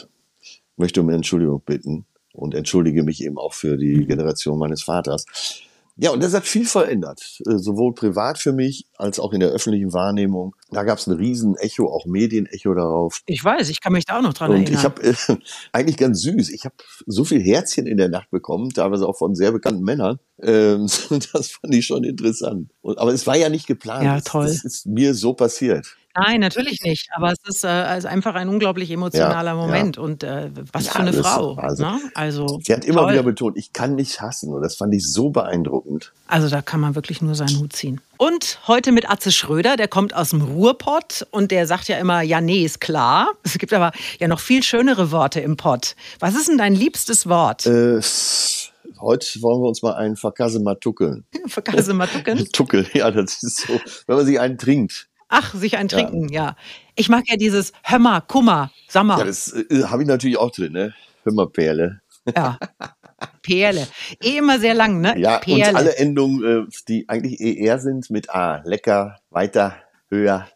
möchte 0.77 1.01
um 1.01 1.09
Entschuldigung 1.09 1.63
bitten 1.65 2.05
und 2.35 2.55
entschuldige 2.55 3.03
mich 3.03 3.25
eben 3.25 3.39
auch 3.39 3.55
für 3.55 3.79
die 3.79 4.05
Generation 4.05 4.59
meines 4.59 4.83
Vaters. 4.83 5.25
Ja, 5.97 6.11
und 6.11 6.23
das 6.23 6.35
hat 6.35 6.45
viel 6.45 6.67
verändert, 6.67 7.41
äh, 7.47 7.57
sowohl 7.57 7.95
privat 7.95 8.39
für 8.39 8.53
mich 8.53 8.87
als 8.97 9.21
auch 9.21 9.33
in 9.33 9.39
der 9.41 9.51
öffentlichen 9.51 9.93
Wahrnehmung. 9.93 10.57
Da 10.73 10.83
gab 10.83 10.99
es 10.99 11.07
ein 11.07 11.13
riesen 11.17 11.57
Echo, 11.57 11.87
auch 11.87 12.05
Medienecho 12.07 12.75
darauf. 12.75 13.21
Ich 13.27 13.45
weiß, 13.45 13.69
ich 13.69 13.81
kann 13.81 13.93
mich 13.93 14.05
da 14.05 14.19
auch 14.19 14.23
noch 14.23 14.35
dran 14.35 14.51
Und 14.51 14.57
erinnern. 14.57 14.75
ich 14.75 14.85
habe 14.85 15.03
äh, 15.03 15.15
eigentlich 15.73 15.97
ganz 15.97 16.21
süß, 16.23 16.51
ich 16.51 16.65
habe 16.65 16.75
so 17.07 17.25
viel 17.25 17.41
Herzchen 17.41 17.87
in 17.87 17.97
der 17.97 18.09
Nacht 18.09 18.31
bekommen, 18.31 18.71
teilweise 18.71 19.07
auch 19.07 19.17
von 19.17 19.37
sehr 19.37 19.53
bekannten 19.53 19.85
Männern. 19.85 20.19
Ähm, 20.43 20.87
das 21.33 21.51
fand 21.53 21.75
ich 21.75 21.87
schon 21.87 22.03
interessant. 22.03 22.71
Und, 22.83 22.99
aber 22.99 23.13
es 23.13 23.27
war 23.29 23.37
ja 23.37 23.49
nicht 23.49 23.67
geplant. 23.69 24.05
Ja, 24.05 24.17
Das- 24.17 24.25
toll. 24.25 24.47
Das 24.47 24.65
ist 24.65 24.87
mir 24.87 25.15
so 25.15 25.35
passiert. 25.35 25.87
Nein, 26.17 26.41
natürlich 26.41 26.81
nicht. 26.83 27.09
Aber 27.15 27.33
es 27.33 27.39
ist, 27.47 27.65
äh, 27.65 27.99
ist 27.99 28.07
einfach 28.07 28.35
ein 28.35 28.49
unglaublich 28.49 28.91
emotionaler 28.91 29.51
Ja, 29.53 29.57
Moment. 29.57 29.99
Und 29.99 30.23
äh, 30.23 30.51
was 30.73 30.87
Ja, 30.87 30.93
für 30.93 30.99
eine 31.01 31.13
Frau. 31.13 31.55
also- 31.57 31.83
ne? 31.85 32.01
also, 32.15 32.61
Sie 32.65 32.73
hat 32.73 32.85
immer 32.85 33.03
toll. 33.03 33.13
wieder 33.13 33.23
betont, 33.25 33.57
ich 33.57 33.73
kann 33.73 33.97
nicht 33.97 34.21
hassen. 34.21 34.53
Und 34.53 34.63
das 34.63 34.77
fand 34.77 34.95
ich 34.95 35.05
so 35.11 35.31
beeindruckend. 35.31 36.13
Also 36.29 36.49
da 36.49 36.63
kann 36.63 36.81
man 36.81 36.95
wirklich 36.95 37.21
nur 37.21 37.35
seinen 37.35 37.59
Hut 37.59 37.73
ziehen. 37.75 38.01
Und 38.17 38.61
heute 38.69 38.93
mit 38.93 39.11
Atze 39.11 39.33
Schröder, 39.33 39.77
der 39.77 39.89
kommt 39.89 40.15
aus 40.15 40.31
dem 40.31 40.43
Ruhrpott 40.43 41.27
und 41.31 41.51
der 41.51 41.67
sagt 41.67 41.89
ja 41.89 41.99
immer, 41.99 42.23
ja, 42.23 42.41
nee, 42.41 42.65
ist 42.65 42.81
klar. 42.81 43.29
Es 43.43 43.59
gibt 43.59 43.73
aber 43.73 43.93
ja 44.19 44.29
noch 44.29 44.41
viel 44.41 44.63
schönere 44.63 45.11
Worte 45.11 45.41
im 45.41 45.57
Pott. 45.57 45.95
Was 46.21 46.35
ist 46.35 46.49
denn 46.49 46.59
dein 46.59 46.75
liebstes 46.75 47.29
Wort? 47.29 47.67
Äh, 47.67 48.01
heute 49.01 49.43
wollen 49.43 49.63
wir 49.63 49.69
uns 49.69 49.83
mal 49.83 49.95
einen 49.95 50.17
Verkasse 50.17 50.63
tuckeln. 50.81 51.25
Vergasse 51.47 51.95
mal 51.95 52.07
ducken. 52.09 52.49
Tuckel, 52.53 52.87
ja, 52.95 53.11
das 53.11 53.43
ist 53.43 53.67
so, 53.67 53.81
wenn 54.07 54.17
man 54.17 54.27
sich 54.27 54.39
einen 54.41 54.59
trinkt. 54.59 55.09
Ach, 55.29 55.55
sich 55.55 55.77
ein 55.77 55.89
Trinken, 55.89 56.29
ja. 56.29 56.57
Ich 56.95 57.09
mag 57.09 57.25
ja 57.27 57.37
dieses 57.37 57.73
Hömmer, 57.83 58.21
Kummer, 58.21 58.71
Sammer. 58.89 59.19
Ja, 59.19 59.25
das 59.25 59.53
äh, 59.53 59.85
habe 59.85 60.03
ich 60.03 60.09
natürlich 60.09 60.39
auch 60.39 60.51
drin, 60.51 60.73
ne? 60.73 60.95
Hümmerperle. 61.25 62.01
Ja. 62.35 62.59
Perle. 63.43 63.87
Eh 64.23 64.39
immer 64.39 64.59
sehr 64.59 64.75
lang, 64.75 65.01
ne? 65.01 65.19
Ja, 65.19 65.39
Perle. 65.39 65.71
und 65.71 65.77
alle 65.77 65.97
Endungen, 65.97 66.67
äh, 66.67 66.71
die 66.89 67.09
eigentlich 67.09 67.41
ER 67.41 67.79
sind, 67.79 68.11
mit 68.11 68.31
A. 68.31 68.63
Lecker, 68.65 69.19
weiter, 69.31 69.77
höher. 70.09 70.49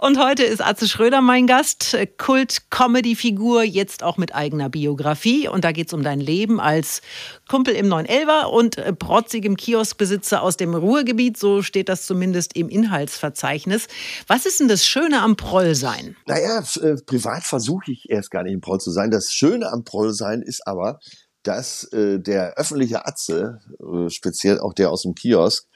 Und 0.00 0.18
heute 0.22 0.44
ist 0.44 0.64
Atze 0.64 0.86
Schröder 0.86 1.20
mein 1.20 1.48
Gast, 1.48 1.96
Kult-Comedy-Figur, 2.18 3.64
jetzt 3.64 4.04
auch 4.04 4.16
mit 4.16 4.32
eigener 4.32 4.68
Biografie. 4.68 5.48
Und 5.48 5.64
da 5.64 5.72
geht 5.72 5.88
es 5.88 5.92
um 5.92 6.04
dein 6.04 6.20
Leben 6.20 6.60
als 6.60 7.02
Kumpel 7.48 7.74
im 7.74 7.88
911er 7.88 8.44
und 8.44 8.76
protzigem 9.00 9.56
Kioskbesitzer 9.56 10.40
aus 10.40 10.56
dem 10.56 10.74
Ruhrgebiet. 10.74 11.36
So 11.36 11.62
steht 11.62 11.88
das 11.88 12.06
zumindest 12.06 12.54
im 12.54 12.68
Inhaltsverzeichnis. 12.68 13.88
Was 14.28 14.46
ist 14.46 14.60
denn 14.60 14.68
das 14.68 14.86
Schöne 14.86 15.20
am 15.20 15.34
Prollsein? 15.34 16.16
Naja, 16.26 16.62
äh, 16.80 16.94
privat 17.04 17.42
versuche 17.42 17.90
ich 17.90 18.08
erst 18.08 18.30
gar 18.30 18.44
nicht 18.44 18.54
im 18.54 18.60
Proll 18.60 18.78
zu 18.78 18.92
sein. 18.92 19.10
Das 19.10 19.32
Schöne 19.32 19.72
am 19.72 19.82
Proll 19.82 20.14
sein 20.14 20.42
ist 20.42 20.64
aber, 20.64 21.00
dass 21.42 21.84
äh, 21.92 22.20
der 22.20 22.54
öffentliche 22.56 23.04
Atze, 23.04 23.58
äh, 23.80 24.10
speziell 24.10 24.60
auch 24.60 24.74
der 24.74 24.90
aus 24.90 25.02
dem 25.02 25.14
Kiosk, 25.14 25.66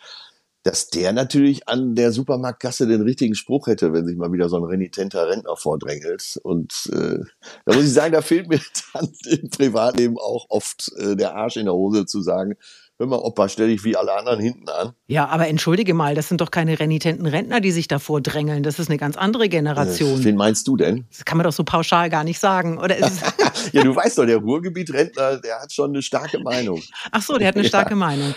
dass 0.63 0.89
der 0.89 1.13
natürlich 1.13 1.69
an 1.69 1.95
der 1.95 2.13
Supermarktkasse 2.13 2.87
den 2.87 3.03
richtigen 3.03 3.35
Spruch 3.35 3.67
hätte, 3.67 3.93
wenn 3.93 4.07
sich 4.07 4.17
mal 4.17 4.33
wieder 4.33 4.49
so 4.49 4.57
ein 4.57 4.65
renitenter 4.65 5.29
Rentner 5.29 5.57
vordrängelt. 5.57 6.39
Und 6.43 6.89
äh, 6.93 7.19
da 7.65 7.75
muss 7.75 7.85
ich 7.85 7.93
sagen, 7.93 8.13
da 8.13 8.23
fehlt 8.23 8.49
mir 8.49 8.61
dann 8.93 9.13
im 9.27 9.51
Privatleben 9.51 10.19
auch 10.19 10.47
oft 10.49 10.93
äh, 10.97 11.17
der 11.17 11.35
Arsch 11.35 11.57
in 11.57 11.65
der 11.65 11.75
Hose 11.75 12.07
zu 12.07 12.23
sagen, 12.23 12.57
hör 12.99 13.07
mal, 13.07 13.17
Opa, 13.17 13.49
stell 13.49 13.69
dich 13.69 13.83
wie 13.85 13.97
alle 13.97 14.13
anderen 14.13 14.39
hinten 14.41 14.69
an. 14.69 14.93
Ja, 15.09 15.27
aber 15.29 15.49
entschuldige 15.49 15.93
mal, 15.95 16.15
das 16.15 16.29
sind 16.29 16.41
doch 16.41 16.51
keine 16.51 16.79
renitenten 16.79 17.27
Rentner, 17.27 17.61
die 17.61 17.73
sich 17.73 17.89
davor 17.89 18.21
drängeln. 18.21 18.63
Das 18.63 18.79
ist 18.79 18.89
eine 18.89 18.99
ganz 18.99 19.17
andere 19.17 19.45
Äh, 19.45 19.49
Generation. 19.49 20.23
wen 20.25 20.37
meinst 20.37 20.69
du 20.69 20.77
denn? 20.77 21.07
Das 21.11 21.25
kann 21.25 21.37
man 21.39 21.45
doch 21.45 21.53
so 21.53 21.65
pauschal 21.65 22.11
gar 22.11 22.23
nicht 22.25 22.39
sagen. 22.39 22.79
Oder 22.79 22.97
Ja, 23.73 23.83
du 23.83 23.95
weißt 23.97 24.19
doch, 24.19 24.27
der 24.27 24.37
Ruhrgebiet-Rentner, 24.39 25.39
der 25.39 25.61
hat 25.61 25.73
schon 25.73 25.91
eine 25.91 26.03
starke 26.03 26.39
Meinung. 26.41 26.81
Ach 27.11 27.23
so, 27.23 27.39
der 27.39 27.49
hat 27.49 27.57
eine 27.57 27.65
starke 27.67 27.95
Meinung. 27.97 28.35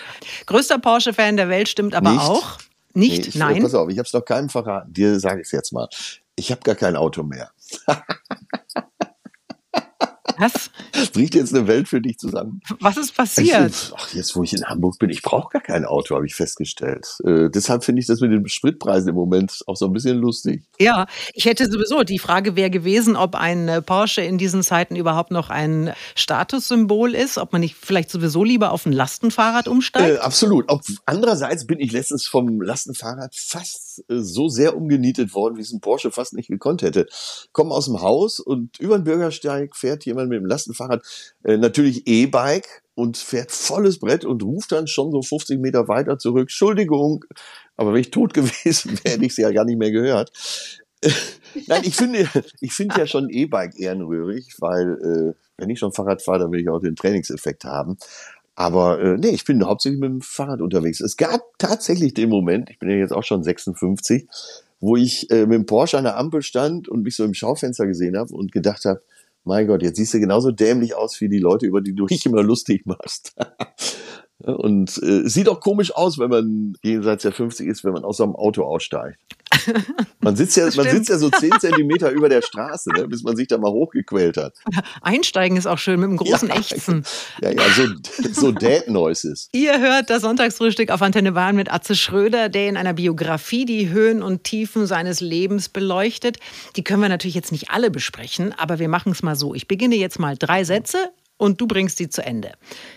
Größter 0.48 0.80
Porsche-Fan 0.80 1.38
der 1.38 1.50
Welt 1.50 1.70
stimmt 1.70 1.94
aber 1.94 2.12
Nicht. 2.12 2.22
auch. 2.22 2.58
Nee, 2.94 3.08
Nicht? 3.10 3.28
ich, 3.28 3.36
äh, 3.36 3.40
Nein. 3.40 3.62
Pass 3.62 3.76
auf, 3.76 3.90
ich 3.90 3.98
habe 3.98 4.08
es 4.08 4.14
noch 4.14 4.24
keinem 4.26 4.50
verraten. 4.50 4.94
Dir 4.94 5.20
sage 5.20 5.42
ich 5.42 5.48
es 5.48 5.52
jetzt 5.52 5.74
mal. 5.74 5.88
Ich 6.38 6.50
habe 6.52 6.62
gar 6.62 6.76
kein 6.76 6.96
Auto 6.96 7.24
mehr. 7.24 7.52
Was? 10.38 10.70
Bricht 11.14 11.36
jetzt 11.36 11.54
eine 11.56 11.68
Welt 11.68 11.88
für 11.88 12.02
dich 12.02 12.18
zusammen? 12.18 12.62
Was 12.82 12.98
ist 12.98 13.16
passiert? 13.16 13.72
Ich, 13.72 13.92
ach, 13.96 14.14
jetzt, 14.14 14.36
wo 14.36 14.44
ich 14.44 14.54
in 14.54 14.66
Hamburg 14.66 15.00
bin, 15.00 15.10
ich 15.10 15.22
brauche 15.22 15.50
gar 15.54 15.62
kein 15.62 15.86
Auto, 15.86 16.16
habe 16.16 16.26
ich 16.26 16.36
festgestellt. 16.36 17.08
Äh, 17.26 17.50
deshalb 17.50 17.84
finde 17.86 18.02
ich 18.02 18.08
das 18.08 18.20
mit 18.20 18.32
den 18.32 18.48
Spritpreisen 18.48 19.10
im 19.10 19.16
Moment 19.16 19.64
auch 19.68 19.76
so 19.78 19.86
ein 19.86 19.94
bisschen 19.94 20.18
lustig. 20.18 20.64
Ja, 20.80 21.06
ich 21.34 21.46
hätte 21.46 21.70
sowieso, 21.72 22.04
die 22.04 22.20
Frage 22.20 22.56
wäre 22.56 22.70
gewesen, 22.70 23.16
ob 23.16 23.36
ein 23.36 23.68
äh, 23.70 23.82
Porsche 23.82 24.22
in 24.22 24.38
diesen 24.38 24.62
Zeiten 24.64 24.96
überhaupt 24.96 25.32
noch 25.32 25.50
ein 25.50 25.94
Statussymbol 26.16 27.16
ist, 27.16 27.38
ob 27.38 27.54
man 27.54 27.62
nicht 27.62 27.76
vielleicht 27.80 28.10
sowieso 28.10 28.44
lieber 28.44 28.72
auf 28.72 28.86
ein 28.86 28.92
Lastenfahrrad 28.92 29.68
Äh, 29.68 29.70
umsteigt. 29.70 30.20
absolut. 30.22 30.66
Ob, 30.70 30.82
andererseits 31.06 31.66
bin 31.66 31.80
ich 31.80 31.92
letztens 31.92 32.28
vom 32.28 32.62
Lastenfahrrad 32.62 33.34
fast 33.36 34.04
äh, 34.10 34.20
so 34.20 34.50
sehr 34.50 34.76
umgenietet 34.76 35.34
worden, 35.34 35.56
wie 35.58 35.62
es 35.62 35.72
ein 35.72 35.80
Porsche 35.80 36.12
fast 36.12 36.34
nicht 36.34 36.50
gekonnt 36.50 36.82
hätte. 36.82 37.06
Komme 37.54 37.72
aus 37.72 37.86
dem 37.86 38.02
Haus 38.02 38.40
und 38.40 38.78
über 38.80 38.98
den 38.98 39.06
Bürgersteig 39.06 39.76
fährt 39.76 40.06
jemand 40.06 40.25
mit 40.30 40.40
dem 40.40 40.46
Lastenfahrrad, 40.46 41.04
äh, 41.44 41.58
natürlich 41.58 42.08
E-Bike 42.08 42.84
und 42.96 43.18
fährt 43.18 43.52
volles 43.52 44.00
Brett 44.00 44.26
und 44.26 44.44
ruft 44.44 44.72
dann 44.72 44.88
schon 44.88 45.12
so 45.12 45.22
50 45.22 45.60
Meter 45.60 45.88
weiter 45.88 46.18
zurück, 46.18 46.44
Entschuldigung, 46.44 47.26
aber 47.78 47.94
wenn 47.94 48.02
ich 48.02 48.12
tot 48.12 48.34
gewesen 48.34 48.92
wäre, 49.04 49.16
hätte 49.16 49.26
ich 49.26 49.36
sie 49.36 49.42
ja 49.42 49.52
gar 49.52 49.66
nicht 49.66 49.78
mehr 49.78 49.92
gehört. 49.92 50.32
Nein, 51.68 51.82
ich 51.86 51.96
finde, 51.96 52.28
ich 52.62 52.74
finde 52.74 52.98
ja 52.98 53.08
schon 53.08 53.30
E-Bike 53.30 53.80
ehrenrührig, 53.80 54.56
weil 54.60 55.36
äh, 55.36 55.46
wenn 55.58 55.70
ich 55.70 55.80
schon 55.80 55.94
Fahrrad 55.94 56.22
fahre, 56.22 56.40
dann 56.40 56.52
will 56.52 56.60
ich 56.60 56.70
auch 56.70 56.80
den 56.80 56.96
Trainingseffekt 56.96 57.64
haben. 57.64 57.98
Aber 58.56 59.00
äh, 59.02 59.18
nee, 59.18 59.30
ich 59.30 59.46
bin 59.46 59.66
hauptsächlich 59.66 60.00
mit 60.00 60.10
dem 60.10 60.22
Fahrrad 60.22 60.62
unterwegs. 60.62 61.02
Es 61.02 61.18
gab 61.18 61.42
tatsächlich 61.58 62.14
den 62.14 62.30
Moment, 62.30 62.70
ich 62.70 62.80
bin 62.80 62.90
ja 62.90 62.96
jetzt 62.96 63.12
auch 63.12 63.24
schon 63.24 63.44
56, 63.44 64.28
wo 64.80 64.96
ich 64.96 65.30
äh, 65.30 65.46
mit 65.46 65.54
dem 65.54 65.66
Porsche 65.66 65.98
an 65.98 66.06
der 66.06 66.18
Ampel 66.18 66.42
stand 66.42 66.88
und 66.88 67.04
mich 67.04 67.16
so 67.16 67.24
im 67.24 67.34
Schaufenster 67.34 67.86
gesehen 67.86 68.18
habe 68.18 68.34
und 68.34 68.52
gedacht 68.52 68.86
habe, 68.86 69.02
mein 69.46 69.68
Gott, 69.68 69.82
jetzt 69.82 69.98
siehst 69.98 70.14
du 70.14 70.20
genauso 70.20 70.52
dämlich 70.52 70.96
aus 70.96 71.22
wie 71.22 71.30
die 71.30 71.40
Leute, 71.40 71.66
über 71.66 71.82
die 71.82 71.94
du 71.94 72.08
dich 72.08 72.26
immer 72.26 72.44
lustig 72.44 72.86
machst. 72.86 73.36
Und 74.40 75.02
äh, 75.02 75.28
sieht 75.28 75.48
auch 75.48 75.62
komisch 75.62 75.96
aus, 75.96 76.20
wenn 76.20 76.30
man 76.30 76.74
jenseits 76.84 77.24
der 77.24 77.32
50 77.32 77.68
ist, 77.68 77.84
wenn 77.84 77.94
man 77.94 78.04
aus 78.04 78.20
einem 78.20 78.36
Auto 78.36 78.64
aussteigt. 78.64 79.18
Man 80.20 80.36
sitzt 80.36 80.58
ja, 80.58 80.70
man 80.76 80.90
sitzt 80.90 81.10
ja 81.10 81.18
so 81.18 81.30
10 81.30 81.60
Zentimeter 81.60 82.10
über 82.12 82.30
der 82.30 82.42
Straße, 82.42 82.90
ne, 82.92 83.08
bis 83.08 83.24
man 83.24 83.36
sich 83.36 83.48
da 83.48 83.58
mal 83.58 83.72
hochgequält 83.72 84.38
hat. 84.38 84.56
Einsteigen 85.02 85.58
ist 85.58 85.68
auch 85.68 85.78
schön 85.78 86.00
mit 86.00 86.10
einem 86.10 86.18
großen 86.18 86.50
Ja. 86.50 86.56
Ächzen. 86.56 87.06
Ja, 87.42 87.52
ja, 87.52 87.62
so, 87.76 87.84
so 88.34 88.52
Dad 88.52 88.88
Noises. 88.88 89.50
Ihr 89.52 89.80
hört 89.80 90.10
das 90.10 90.22
Sonntagsfrühstück 90.22 90.90
auf 90.90 91.02
Antenne 91.02 91.34
Bayern 91.34 91.56
mit 91.56 91.72
Atze 91.72 91.96
Schröder, 91.96 92.50
der 92.50 92.70
in 92.70 92.78
einer 92.78 92.94
Biografie 92.94 93.66
die 93.66 93.90
Höhen 93.90 94.24
und 94.24 94.44
Tiefen 94.44 94.88
seines 94.88 95.22
Lebens 95.22 95.70
beleuchtet. 95.70 96.38
Die 96.76 96.84
können 96.84 97.02
wir 97.02 97.10
natürlich 97.10 97.36
jetzt 97.36 97.52
nicht 97.52 97.70
alle 97.70 97.92
besprechen, 97.92 98.54
aber 98.58 98.80
wir 98.80 98.90
machen 98.90 99.12
es 99.12 99.22
mal 99.22 99.36
so. 99.36 99.54
Ich 99.54 99.68
beginne 99.68 99.96
jetzt 99.96 100.20
mal 100.20 100.36
drei 100.38 100.64
Sätze 100.64 100.98
und 101.38 101.62
du 101.62 101.68
bringst 101.68 102.00
die 102.00 102.10
zu 102.10 102.24
Ende. 102.26 102.54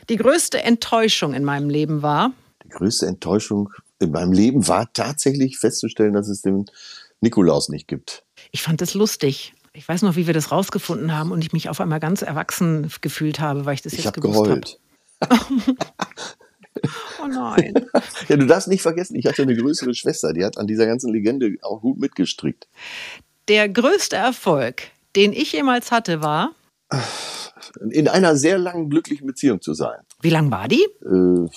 Die 0.09 0.17
größte 0.17 0.63
Enttäuschung 0.63 1.35
in 1.35 1.45
meinem 1.45 1.69
Leben 1.69 2.03
war, 2.03 2.33
Die 2.65 2.69
größte 2.71 3.07
Enttäuschung 3.07 3.71
in 4.01 4.11
meinem 4.11 4.33
Leben 4.33 4.67
war 4.69 4.93
tatsächlich 4.93 5.59
festzustellen, 5.59 6.15
dass 6.15 6.29
es 6.29 6.43
den 6.43 6.67
Nikolaus 7.21 7.69
nicht 7.69 7.89
gibt. 7.89 8.25
ich 8.53 8.63
fand 8.63 8.81
es 8.83 8.95
lustig. 8.95 9.55
Ich 9.75 9.89
weiß 9.89 10.03
noch, 10.03 10.17
wie 10.17 10.27
wir 10.27 10.35
das 10.35 10.51
rausgefunden 10.51 11.15
haben 11.15 11.31
und 11.31 11.45
ich 11.45 11.53
mich 11.53 11.69
auf 11.69 11.81
einmal 11.81 12.01
ganz 12.01 12.23
erwachsen 12.23 12.91
gefühlt 13.01 13.39
habe, 13.39 13.65
weil 13.65 13.75
ich 13.75 13.83
das 13.83 13.93
Ich 13.93 13.99
jetzt 14.05 14.07
habe 14.07 14.21
gewusst 14.21 14.51
habe. 15.21 15.47
Oh 17.21 17.27
nein. 17.27 17.75
Ja, 18.29 18.37
du 18.37 18.47
darfst 18.47 18.69
nicht 18.69 18.83
vergessen, 18.83 19.17
ich 19.17 19.27
hatte 19.27 19.43
eine 19.43 19.57
größere 19.57 19.95
Schwester, 19.95 20.33
die 20.33 20.45
hat 20.45 20.59
an 20.59 20.69
dieser 20.69 20.87
ganzen 20.87 21.13
Legende 21.13 21.57
auch 21.63 21.81
gut 21.81 21.99
mitgestrickt. 21.99 22.69
Der 23.49 23.69
größte 23.69 24.15
Erfolg, 24.15 24.83
den 25.17 25.33
ich 25.33 25.53
jemals 25.53 25.91
hatte, 25.91 26.23
war, 26.23 26.53
In 27.91 28.07
einer 28.07 28.37
sehr 28.37 28.59
langen, 28.59 28.91
glücklichen 28.91 29.27
Beziehung 29.27 29.61
zu 29.61 29.75
sein. 29.75 29.99
wie 30.23 30.31
lang 30.31 30.51
war 30.53 30.69
die? 30.69 30.85
Äh, 31.03 31.49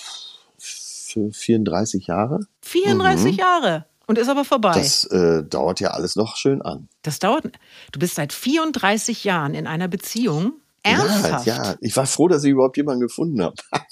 für 1.12 1.30
34 1.32 2.06
Jahre. 2.06 2.40
34 2.62 3.36
Jahre. 3.36 3.86
Und 4.06 4.18
ist 4.18 4.28
aber 4.28 4.44
vorbei. 4.44 4.72
Das, 4.74 5.02
Das 5.02 5.12
äh, 5.12 5.44
dauert 5.44 5.80
ja 5.80 5.90
alles 5.90 6.16
noch 6.16 6.36
schön 6.36 6.60
an. 6.62 6.88
dauert. 7.18 7.44
Du 7.92 7.98
bist 8.00 8.14
seit 8.16 8.32
34 8.32 9.24
Jahren 9.24 9.54
in 9.54 9.66
einer 9.66 9.88
Beziehung. 9.88 10.54
Ernsthaft? 10.82 11.46
Ja, 11.46 11.62
ja, 11.64 11.74
ich 11.80 11.96
war 11.96 12.06
froh, 12.06 12.26
dass 12.26 12.42
ich 12.42 12.50
überhaupt 12.50 12.76
jemanden 12.76 13.02
gefunden 13.02 13.42
habe. 13.42 13.54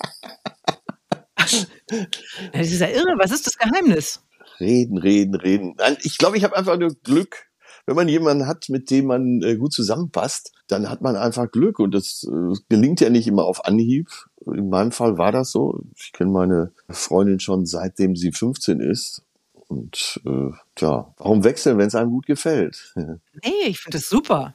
Das 2.53 2.69
ist 2.69 2.81
ja 2.81 2.89
irre. 2.89 3.17
Was 3.19 3.33
ist 3.33 3.47
das 3.47 3.57
Geheimnis? 3.59 4.23
Reden, 4.61 4.99
reden, 4.99 5.35
reden. 5.35 5.75
Nein, 5.79 5.97
ich 6.03 6.19
glaube, 6.19 6.37
ich 6.37 6.45
habe 6.45 6.57
einfach 6.57 6.79
nur 6.79 6.91
Glück. 7.03 7.50
Wenn 7.91 7.97
man 7.97 8.09
jemanden 8.09 8.47
hat, 8.47 8.69
mit 8.69 8.89
dem 8.93 9.07
man 9.07 9.43
äh, 9.43 9.57
gut 9.57 9.73
zusammenpasst, 9.73 10.53
dann 10.69 10.89
hat 10.89 11.01
man 11.01 11.17
einfach 11.17 11.51
Glück. 11.51 11.81
Und 11.81 11.93
das 11.93 12.23
äh, 12.23 12.55
gelingt 12.69 13.01
ja 13.01 13.11
nicht 13.11 13.27
immer 13.27 13.45
auf 13.45 13.65
Anhieb. 13.65 14.09
In 14.47 14.69
meinem 14.69 14.93
Fall 14.93 15.19
war 15.19 15.33
das 15.33 15.51
so. 15.51 15.81
Ich 15.97 16.13
kenne 16.13 16.31
meine 16.31 16.71
Freundin 16.89 17.41
schon 17.41 17.67
seitdem 17.67 18.15
sie 18.15 18.31
15 18.31 18.79
ist. 18.79 19.25
Und 19.67 20.21
äh, 20.25 20.53
tja, 20.77 21.13
warum 21.17 21.43
wechseln, 21.43 21.79
wenn 21.79 21.89
es 21.89 21.97
einem 21.97 22.13
gut 22.13 22.27
gefällt? 22.27 22.95
Nee, 23.43 23.67
ich 23.67 23.81
finde 23.81 23.99
es 23.99 24.09
super. 24.09 24.55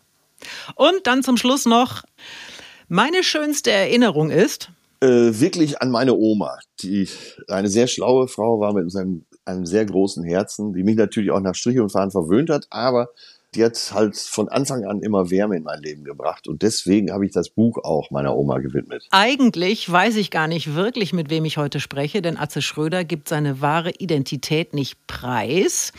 Und 0.75 1.05
dann 1.05 1.21
zum 1.21 1.35
Schluss 1.35 1.65
noch, 1.65 2.03
meine 2.87 3.21
schönste 3.21 3.69
Erinnerung 3.69 4.29
ist, 4.29 4.71
äh, 5.01 5.07
wirklich 5.07 5.81
an 5.81 5.91
meine 5.91 6.13
Oma, 6.13 6.57
die 6.79 7.09
eine 7.49 7.67
sehr 7.67 7.87
schlaue 7.87 8.29
Frau 8.29 8.61
war 8.61 8.73
mit 8.73 8.89
seinem, 8.89 9.25
einem 9.45 9.65
sehr 9.65 9.85
großen 9.85 10.23
Herzen, 10.23 10.73
die 10.73 10.83
mich 10.83 10.95
natürlich 10.95 11.31
auch 11.31 11.39
nach 11.39 11.55
Strich 11.55 11.79
und 11.79 11.91
Fahren 11.91 12.11
verwöhnt 12.11 12.49
hat, 12.49 12.67
aber 12.69 13.09
die 13.55 13.63
hat 13.63 13.91
halt 13.93 14.17
von 14.17 14.49
Anfang 14.49 14.83
an 14.85 14.99
immer 15.01 15.31
Wärme 15.31 15.55
in 15.55 15.63
mein 15.63 15.81
Leben 15.81 16.03
gebracht. 16.03 16.47
Und 16.47 16.61
deswegen 16.61 17.11
habe 17.11 17.25
ich 17.25 17.31
das 17.31 17.49
Buch 17.49 17.77
auch 17.83 18.11
meiner 18.11 18.35
Oma 18.35 18.59
gewidmet. 18.59 19.07
Eigentlich 19.11 19.89
weiß 19.89 20.17
ich 20.17 20.29
gar 20.29 20.47
nicht 20.47 20.75
wirklich, 20.75 21.13
mit 21.13 21.29
wem 21.29 21.45
ich 21.45 21.57
heute 21.57 21.79
spreche, 21.79 22.21
denn 22.21 22.37
Atze 22.37 22.61
Schröder 22.61 23.03
gibt 23.03 23.29
seine 23.29 23.61
wahre 23.61 23.91
Identität 23.91 24.73
nicht 24.73 25.07
preis. 25.07 25.93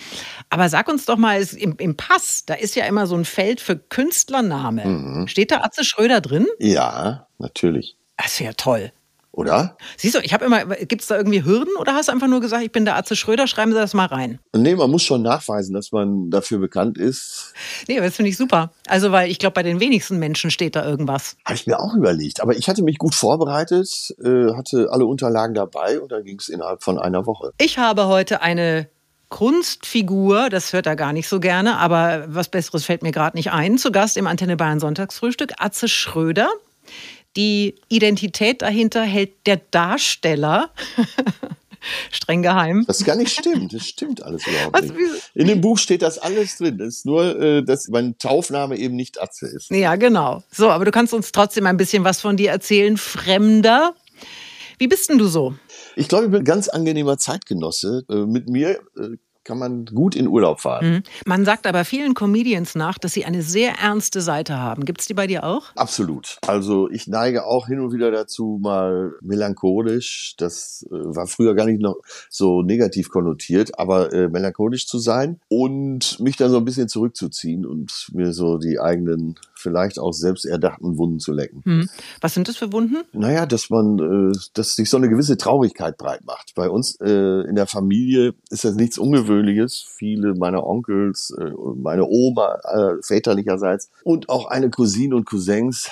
Aber 0.51 0.69
sag 0.69 0.89
uns 0.89 1.07
doch 1.07 1.17
mal, 1.17 1.43
im, 1.57 1.77
im 1.79 1.97
Pass, 1.97 2.45
da 2.45 2.55
ist 2.55 2.77
ja 2.77 2.85
immer 2.85 3.07
so 3.07 3.17
ein 3.17 3.25
Feld 3.25 3.61
für 3.61 3.77
Künstlername. 3.77 4.85
Mhm. 4.85 5.29
Steht 5.29 5.51
da 5.51 5.63
Atze 5.63 5.85
Schröder 5.85 6.21
drin? 6.21 6.47
Ja, 6.59 7.27
natürlich. 7.39 7.97
Das 8.17 8.27
ist 8.27 8.41
ja 8.41 8.53
toll 8.53 8.93
oder? 9.37 9.77
Siehst 9.99 10.15
du, 10.15 10.21
ich 10.21 10.33
habe 10.33 10.47
immer, 10.47 10.65
gibt 10.65 11.03
es 11.03 11.09
da 11.09 11.17
irgendwie 11.17 11.45
Hürden 11.45 11.77
oder 11.79 11.95
hast 11.95 12.09
du 12.09 12.13
einfach 12.13 12.27
nur 12.27 12.41
gesagt, 12.41 12.65
ich 12.65 12.73
bin 12.73 12.87
der 12.87 12.97
Atze 12.97 13.15
Schröder, 13.15 13.47
schreiben 13.47 13.71
Sie 13.71 13.79
das 13.79 13.93
mal 13.93 14.07
rein? 14.07 14.39
Nee, 14.55 14.75
man 14.75 14.91
muss 14.91 15.03
schon 15.03 15.21
nachweisen, 15.23 15.75
dass 15.75 15.93
man 15.93 16.31
dafür 16.31 16.59
bekannt 16.59 16.97
ist. 16.97 17.53
Nee, 17.87 17.99
aber 17.99 18.07
das 18.07 18.17
finde 18.17 18.31
ich 18.31 18.39
super. 18.39 18.73
Also, 18.89 19.13
weil 19.13 19.31
ich 19.31 19.39
glaube, 19.39 19.53
bei 19.53 19.63
den 19.63 19.79
wenigsten 19.79 20.19
Menschen 20.19 20.51
steht 20.51 20.75
da 20.75 20.87
irgendwas. 20.87 21.37
Habe 21.45 21.55
ich 21.55 21.67
mir 21.67 21.79
auch 21.79 21.95
überlegt. 21.95 22.41
Aber 22.41 22.57
ich 22.57 22.67
hatte 22.67 22.83
mich 22.83 22.97
gut 22.97 23.15
vorbereitet, 23.15 24.17
äh, 24.25 24.55
hatte 24.55 24.89
alle 24.91 25.05
Unterlagen 25.05 25.55
dabei 25.55 26.01
und 26.01 26.11
dann 26.13 26.25
ging 26.25 26.39
es 26.39 26.49
innerhalb 26.49 26.83
von 26.83 26.99
einer 26.99 27.27
Woche. 27.27 27.53
Ich 27.59 27.77
habe 27.77 28.07
heute 28.07 28.41
eine 28.41 28.89
Kunstfigur, 29.29 30.49
das 30.49 30.73
hört 30.73 30.87
er 30.87 30.97
gar 30.97 31.13
nicht 31.13 31.29
so 31.29 31.41
gerne, 31.41 31.77
aber 31.77 32.25
was 32.29 32.49
Besseres 32.49 32.87
fällt 32.87 33.03
mir 33.03 33.13
gerade 33.13 33.37
nicht 33.37 33.53
ein. 33.53 33.77
Zu 33.77 33.93
Gast 33.93 34.17
im 34.17 34.27
Antenne 34.27 34.57
Bayern 34.57 34.81
Sonntagsfrühstück 34.81 35.53
Atze 35.59 35.89
Schröder. 35.89 36.49
Die 37.37 37.75
Identität 37.89 38.63
dahinter 38.63 39.03
hält 39.03 39.47
der 39.47 39.61
Darsteller. 39.71 40.71
streng 42.11 42.43
geheim. 42.43 42.85
Das 42.87 43.05
gar 43.05 43.17
nicht 43.17 43.33
stimmt. 43.39 43.73
Das 43.73 43.87
stimmt 43.87 44.23
alles 44.23 44.47
überhaupt 44.47 44.83
nicht. 44.83 44.95
In 45.35 45.47
dem 45.47 45.61
Buch 45.61 45.79
steht 45.79 46.03
das 46.03 46.19
alles 46.19 46.57
drin. 46.57 46.79
Das 46.79 46.89
ist 46.89 47.07
nur, 47.07 47.41
äh, 47.41 47.63
dass 47.63 47.89
mein 47.89 48.19
Taufname 48.19 48.77
eben 48.77 48.97
nicht 48.97 49.21
Atze 49.21 49.47
ist. 49.47 49.71
Ja, 49.71 49.97
genau. 49.97 50.43
So, 50.51 50.71
aber 50.71 50.85
du 50.85 50.91
kannst 50.91 51.15
uns 51.15 51.33
trotzdem 51.33 51.67
ein 51.67 51.77
bisschen 51.77 52.05
was 52.05 52.21
von 52.21 52.37
dir 52.37 52.51
erzählen. 52.51 52.97
Fremder. 52.97 53.95
Wie 54.79 54.89
bist 54.89 55.09
denn 55.09 55.19
du 55.19 55.27
so? 55.27 55.55
Ich 55.95 56.09
glaube, 56.09 56.27
ich 56.27 56.31
bin 56.31 56.43
ein 56.43 56.45
ganz 56.45 56.69
angenehmer 56.69 57.19
Zeitgenosse. 57.19 58.05
Äh, 58.11 58.27
mit 58.27 58.49
mir 58.49 58.81
äh, 58.97 59.17
kann 59.47 59.59
man 59.59 59.87
gut 59.87 60.17
in 60.17 60.27
Urlaub 60.27 60.61
fahren. 60.61 60.91
Mhm. 60.91 61.03
Man 61.25 61.45
sagt 61.45 61.67
aber 61.67 61.85
vielen 61.85 62.15
Comedians 62.15 62.75
nach, 62.75 62.99
dass 62.99 63.13
sie 63.13 63.25
eine 63.25 63.43
sehr 63.43 63.75
ernste 63.79 64.21
Seite 64.21 64.59
haben. 64.59 64.85
Gibt 64.85 65.01
es 65.01 65.07
die 65.07 65.15
bei 65.15 65.29
dir 65.29 65.45
auch? 65.45 65.75
Absolut. 65.77 66.39
Also 66.47 66.91
ich 66.91 67.07
neige 67.07 67.47
auch 67.47 67.69
hin 67.69 67.81
und 67.81 67.93
wieder 67.93 68.11
dazu, 68.11 68.59
mal 68.61 69.13
melancholisch, 69.23 70.35
das 70.37 70.85
äh, 70.91 70.95
war 70.95 71.29
früher 71.29 71.55
gar 71.55 71.67
nicht 71.67 71.81
noch 71.81 71.97
so 72.29 72.63
negativ 72.63 73.09
konnotiert, 73.09 73.79
aber 73.79 74.13
äh, 74.13 74.29
melancholisch 74.29 74.89
zu 74.89 74.99
sein 74.99 75.41
und 75.49 76.19
mich 76.19 76.37
dann 76.37 76.51
so 76.51 76.57
ein 76.57 76.65
bisschen 76.65 76.89
zurückzuziehen 76.89 77.65
und 77.65 78.09
mir 78.13 78.33
so 78.33 78.59
die 78.59 78.81
eigenen 78.81 79.37
vielleicht 79.67 79.99
auch 79.99 80.13
selbst 80.13 80.45
erdachten 80.45 80.97
Wunden 80.97 81.19
zu 81.19 81.33
lecken. 81.33 81.63
Hm. 81.65 81.89
Was 82.21 82.35
sind 82.35 82.47
das 82.47 82.57
für 82.57 82.73
Wunden? 82.73 82.99
Naja, 83.13 83.47
dass 83.47 83.69
man, 83.69 83.99
äh, 83.99 84.39
dass 84.55 84.77
sich 84.77 84.89
so 84.89 84.97
eine 84.97 85.09
gewisse 85.09 85.37
Traurigkeit 85.37 85.97
breit 85.97 86.25
macht. 86.25 86.55
Bei 86.55 86.71
uns 86.71 86.97
äh, 87.01 87.49
in 87.49 87.57
der 87.57 87.67
Familie 87.67 88.35
ist 88.49 88.65
das 88.65 88.77
nichts 88.77 88.97
Ungewöhnliches. 88.97 89.85
Viele 89.97 90.35
meiner 90.35 90.65
Onkels, 90.65 91.35
äh, 91.37 91.51
meine 91.77 92.07
Oma 92.07 92.61
äh, 92.63 93.03
väterlicherseits 93.03 93.91
und 94.05 94.29
auch 94.29 94.47
eine 94.47 94.71
Cousine 94.71 95.17
und 95.17 95.25
Cousins 95.25 95.91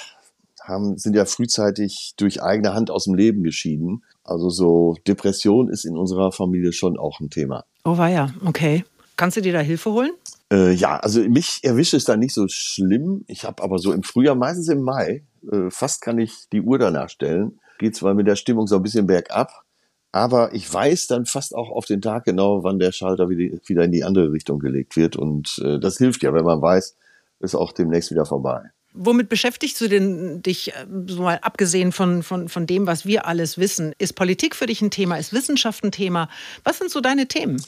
haben, 0.63 0.97
sind 0.97 1.17
ja 1.17 1.25
frühzeitig 1.25 2.15
durch 2.17 2.43
eigene 2.43 2.75
Hand 2.75 2.93
aus 2.93 3.05
dem 3.05 3.15
Leben 3.15 3.43
geschieden. 3.43 4.05
Also 4.23 4.51
so 4.51 4.97
Depression 5.07 5.69
ist 5.69 5.85
in 5.85 5.97
unserer 5.97 6.31
Familie 6.31 6.73
schon 6.73 6.97
auch 6.97 7.19
ein 7.19 7.29
Thema. 7.29 7.65
Oh 7.85 7.99
war 7.99 8.09
ja, 8.09 8.33
okay. 8.45 8.85
Kannst 9.17 9.37
du 9.37 9.41
dir 9.41 9.53
da 9.53 9.61
Hilfe 9.61 9.93
holen? 9.93 10.11
Äh, 10.53 10.73
ja, 10.73 10.99
also 10.99 11.21
mich 11.21 11.61
erwischt 11.63 11.95
es 11.95 12.05
da 12.05 12.17
nicht 12.17 12.35
so 12.35 12.47
schlimm. 12.49 13.25
Ich 13.27 13.45
habe 13.45 13.63
aber 13.63 13.79
so 13.79 13.93
im 13.93 14.03
Frühjahr, 14.03 14.35
meistens 14.35 14.69
im 14.69 14.83
Mai, 14.83 15.25
äh, 15.51 15.71
fast 15.71 16.01
kann 16.01 16.19
ich 16.19 16.49
die 16.53 16.61
Uhr 16.61 16.79
danach 16.79 17.09
stellen. 17.09 17.59
Geht 17.79 17.97
zwar 17.97 18.15
mit 18.15 18.27
der 18.27 18.37
Stimmung 18.37 18.67
so 18.67 18.77
ein 18.77 18.83
bisschen 18.83 19.07
bergab, 19.07 19.65
aber 20.13 20.55
ich 20.55 20.73
weiß 20.73 21.09
dann 21.09 21.27
fast 21.27 21.55
auch 21.55 21.71
auf 21.71 21.87
den 21.87 22.01
Tag 22.01 22.25
genau, 22.25 22.63
wann 22.63 22.79
der 22.79 22.93
Schalter 22.93 23.29
wieder, 23.29 23.83
in 23.85 23.93
die 23.93 24.05
andere 24.05 24.31
Richtung 24.31 24.61
gelegt 24.61 24.97
wird. 24.97 25.17
Und 25.17 25.61
äh, 25.65 25.81
das 25.81 25.99
hilft 25.99 26.23
ja, 26.23 26.33
wenn 26.33 26.45
man 26.45 26.63
weiß, 26.63 26.97
ist 27.41 27.55
auch 27.55 27.73
demnächst 27.73 28.11
wieder 28.11 28.25
vorbei. 28.25 28.71
Womit 28.97 29.29
beschäftigst 29.29 29.81
du 29.81 29.89
denn 29.89 30.41
dich, 30.41 30.73
äh, 30.73 30.87
so 31.09 31.23
mal 31.23 31.41
abgesehen 31.43 31.91
von, 31.91 32.23
von, 32.23 32.49
von 32.49 32.67
dem, 32.67 32.87
was 32.87 33.05
wir 33.05 33.27
alles 33.27 33.59
wissen? 33.59 33.93
Ist 33.99 34.13
Politik 34.13 34.55
für 34.55 34.67
dich 34.67 34.83
ein 34.83 34.93
Thema? 34.93 35.17
Ist 35.17 35.33
Wissenschaft 35.33 35.83
ein 35.83 35.91
Thema? 35.91 36.29
Was 36.63 36.79
sind 36.79 36.91
so 36.91 37.01
deine 37.01 37.27
Themen? 37.27 37.61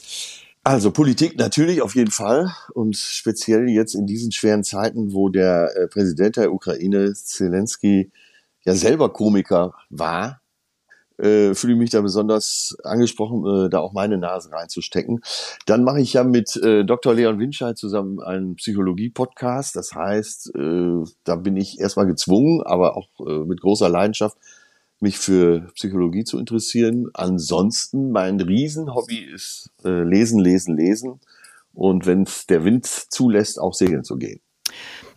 Also 0.67 0.91
Politik 0.91 1.37
natürlich 1.37 1.81
auf 1.81 1.95
jeden 1.95 2.11
Fall 2.11 2.51
und 2.73 2.97
speziell 2.97 3.69
jetzt 3.69 3.95
in 3.95 4.05
diesen 4.05 4.33
schweren 4.33 4.65
Zeiten, 4.65 5.13
wo 5.13 5.29
der 5.29 5.71
äh, 5.77 5.87
Präsident 5.87 6.35
der 6.35 6.51
Ukraine, 6.51 7.13
Zelensky, 7.13 8.11
ja 8.65 8.75
selber 8.75 9.13
Komiker 9.13 9.75
war, 9.89 10.41
äh, 11.19 11.53
fühle 11.53 11.71
ich 11.71 11.79
mich 11.79 11.91
da 11.91 12.01
besonders 12.01 12.75
angesprochen, 12.83 13.45
äh, 13.45 13.69
da 13.69 13.79
auch 13.79 13.93
meine 13.93 14.17
Nase 14.17 14.51
reinzustecken. 14.51 15.21
Dann 15.67 15.85
mache 15.85 16.01
ich 16.01 16.11
ja 16.11 16.25
mit 16.25 16.57
äh, 16.57 16.83
Dr. 16.83 17.13
Leon 17.13 17.39
Winscheid 17.39 17.77
zusammen 17.77 18.19
einen 18.19 18.55
Psychologie-Podcast. 18.55 19.73
Das 19.73 19.93
heißt, 19.95 20.53
äh, 20.53 21.03
da 21.23 21.37
bin 21.37 21.55
ich 21.55 21.79
erstmal 21.79 22.07
gezwungen, 22.07 22.61
aber 22.61 22.97
auch 22.97 23.07
äh, 23.25 23.45
mit 23.45 23.61
großer 23.61 23.87
Leidenschaft 23.87 24.37
mich 24.99 25.17
für 25.17 25.71
Psychologie 25.75 26.23
zu 26.23 26.39
interessieren. 26.39 27.09
Ansonsten 27.13 28.11
mein 28.11 28.39
Riesenhobby 28.39 29.19
ist 29.19 29.71
äh, 29.83 30.03
lesen, 30.03 30.39
lesen, 30.39 30.75
lesen 30.75 31.19
und 31.73 32.05
wenn 32.05 32.23
es 32.23 32.47
der 32.47 32.63
Wind 32.63 32.85
zulässt, 32.85 33.59
auch 33.59 33.73
segeln 33.73 34.03
zu 34.03 34.17
gehen. 34.17 34.41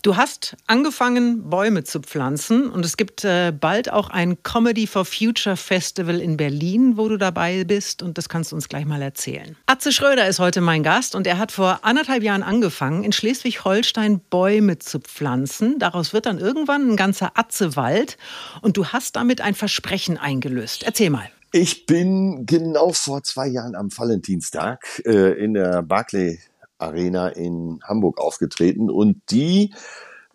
Du 0.03 0.17
hast 0.17 0.57
angefangen, 0.67 1.51
Bäume 1.51 1.85
zu 1.85 2.01
pflanzen 2.01 2.71
und 2.71 2.87
es 2.87 2.97
gibt 2.97 3.23
äh, 3.23 3.53
bald 3.53 3.93
auch 3.93 4.09
ein 4.09 4.43
Comedy 4.43 4.87
for 4.87 5.05
Future 5.05 5.59
Festival 5.59 6.21
in 6.21 6.39
Berlin, 6.39 6.97
wo 6.97 7.09
du 7.11 7.19
dabei 7.19 7.65
bist 7.65 8.03
und 8.03 8.17
das 8.17 8.31
kannst 8.31 8.53
du 8.53 8.57
uns 8.57 8.71
gleich 8.71 8.87
mal 8.87 9.03
erzählen. 9.03 9.57
Atze 9.67 9.93
Schröder 9.93 10.27
ist 10.27 10.39
heute 10.39 10.63
mein 10.63 10.83
Gast 10.83 11.15
und 11.15 11.27
er 11.27 11.37
hat 11.37 11.53
vor 11.53 11.81
anderthalb 11.83 12.23
Jahren 12.23 12.43
angefangen, 12.43 13.05
in 13.05 13.13
Schleswig-Holstein 13.13 14.21
Bäume 14.31 14.79
zu 14.79 15.01
pflanzen. 15.01 15.79
Daraus 15.79 16.15
wird 16.15 16.25
dann 16.25 16.39
irgendwann 16.39 16.93
ein 16.93 16.97
ganzer 16.97 17.33
Atzewald 17.35 18.17
und 18.63 18.79
du 18.79 18.87
hast 18.87 19.17
damit 19.17 19.43
ein 19.43 19.55
Versprechen 19.55 20.17
eingelöst. 20.17 20.83
Erzähl 20.83 21.11
mal. 21.11 21.29
Ich 21.53 21.85
bin 21.85 22.47
genau 22.47 22.93
vor 22.93 23.23
zwei 23.23 23.49
Jahren 23.49 23.75
am 23.75 23.91
Valentinstag 23.95 25.03
äh, 25.05 25.33
in 25.33 25.53
der 25.53 25.83
Barclay 25.83 26.39
Arena 26.81 27.29
in 27.29 27.81
Hamburg 27.85 28.19
aufgetreten 28.19 28.91
und 28.91 29.21
die 29.31 29.73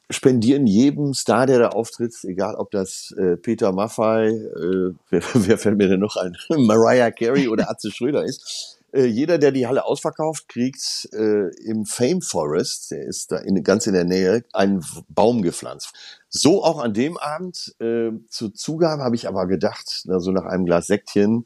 spendieren 0.10 0.68
jedem 0.68 1.14
Star, 1.14 1.46
der 1.48 1.60
da 1.60 1.70
auftritt, 1.70 2.14
egal 2.24 2.56
ob 2.56 2.72
das 2.72 3.14
äh, 3.18 3.38
Peter 3.38 3.72
Maffay, 3.72 4.30
äh, 4.30 4.94
wer, 5.10 5.22
wer 5.34 5.58
fällt 5.58 5.78
mir 5.78 5.88
denn 5.88 6.00
noch 6.00 6.16
ein, 6.16 6.36
Mariah 6.58 7.12
Carey 7.12 7.48
oder 7.48 7.70
Atze 7.72 7.92
Schröder 7.92 8.24
ist, 8.24 8.80
äh, 8.96 9.06
jeder, 9.06 9.38
der 9.38 9.52
die 9.52 9.68
Halle 9.68 9.86
ausverkauft, 9.86 10.48
kriegt 10.48 11.10
äh, 11.14 11.50
im 11.66 11.86
Fame 11.86 12.22
Forest, 12.22 12.92
der 12.92 13.04
ist 13.04 13.32
da 13.32 13.38
in, 13.38 13.62
ganz 13.64 13.88
in 13.88 13.94
der 13.94 14.06
Nähe, 14.06 14.44
einen 14.54 14.86
Baum 15.10 15.42
gepflanzt. 15.42 15.94
So 16.30 16.64
auch 16.64 16.80
an 16.80 16.94
dem 16.94 17.18
Abend. 17.18 17.76
Äh, 17.80 18.12
zur 18.30 18.54
Zugabe 18.54 19.04
habe 19.04 19.16
ich 19.16 19.28
aber 19.28 19.48
gedacht, 19.48 20.04
na, 20.06 20.20
so 20.20 20.32
nach 20.32 20.46
einem 20.46 20.66
Glas 20.66 20.88
Sektchen, 20.88 21.46